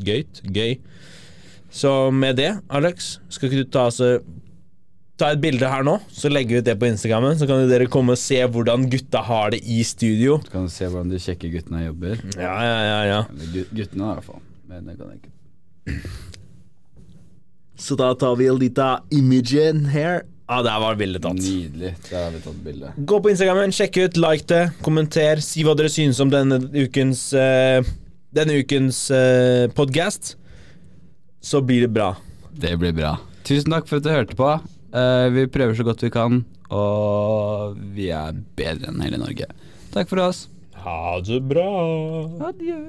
Gøyt? 0.00 0.40
Gøy. 0.48 0.78
Så 1.70 2.10
med 2.10 2.36
det, 2.40 2.50
Alex, 2.68 3.18
skal 3.30 3.48
ikke 3.48 3.62
du 3.62 3.68
ta, 3.70 3.86
altså, 3.90 4.18
ta 5.20 5.30
et 5.34 5.42
bilde 5.42 5.68
her 5.70 5.84
nå, 5.86 5.98
så 6.10 6.30
legger 6.32 6.56
vi 6.56 6.62
ut 6.62 6.66
det 6.66 6.74
på 6.80 6.88
Instagrammen, 6.90 7.38
så 7.38 7.46
kan 7.46 7.62
dere 7.70 7.86
komme 7.90 8.16
og 8.16 8.20
se 8.20 8.40
hvordan 8.42 8.88
gutta 8.90 9.22
har 9.26 9.54
det 9.54 9.60
i 9.62 9.82
studio. 9.86 10.40
Så 10.46 10.54
kan 10.54 10.66
du 10.66 10.74
se 10.74 10.88
hvordan 10.88 11.12
de 11.12 11.20
kjekke 11.22 11.52
guttene 11.54 11.84
jobber. 11.86 12.18
Ja, 12.34 12.56
ja, 12.66 12.80
ja, 12.88 12.98
ja. 13.10 13.20
Eller 13.30 13.70
guttene, 13.70 14.02
i 14.02 14.18
hvert 14.18 14.26
fall. 14.26 14.42
Men 14.70 14.90
det 14.90 14.98
kan 14.98 15.14
jeg 15.14 15.22
ikke. 15.22 15.30
Så 17.80 17.96
da 17.96 18.10
tar 18.18 18.36
vi 18.36 18.50
en 18.50 18.58
liten 18.60 19.14
image 19.16 19.70
her. 19.94 20.26
Ja, 20.50 20.58
der 20.66 20.80
var 20.82 20.96
bildet 20.98 21.22
tatt. 21.22 21.38
Nydelig. 21.38 21.94
Der 22.08 22.24
har 22.24 22.32
vi 22.34 22.42
tatt 22.42 22.58
bilde. 22.64 22.90
Gå 23.06 23.20
på 23.22 23.30
Instagrammen, 23.30 23.72
sjekk 23.72 24.00
ut, 24.02 24.18
like 24.18 24.48
det, 24.50 24.64
kommenter, 24.82 25.38
si 25.44 25.62
hva 25.62 25.76
dere 25.78 25.92
synes 25.92 26.18
om 26.20 26.32
denne 26.32 26.58
ukens 26.74 27.28
uh, 27.38 27.86
Denne 28.34 28.60
ukens 28.62 29.08
uh, 29.10 29.70
podcast. 29.74 30.36
Så 31.40 31.60
blir 31.64 31.86
det 31.86 31.92
bra. 31.96 32.14
Det 32.52 32.76
blir 32.80 32.92
bra. 32.96 33.16
Tusen 33.48 33.72
takk 33.72 33.88
for 33.88 34.00
at 34.00 34.06
du 34.06 34.10
hørte 34.12 34.36
på. 34.36 34.50
Eh, 34.92 35.26
vi 35.32 35.46
prøver 35.50 35.74
så 35.78 35.86
godt 35.86 36.02
vi 36.04 36.10
kan, 36.12 36.42
og 36.70 37.76
vi 37.96 38.10
er 38.14 38.36
bedre 38.58 38.90
enn 38.90 39.00
hele 39.04 39.20
Norge. 39.22 39.48
Takk 39.94 40.10
for 40.10 40.22
oss. 40.26 40.44
Ha 40.84 41.20
det 41.24 41.40
bra. 41.48 41.68
Adjø. 42.50 42.80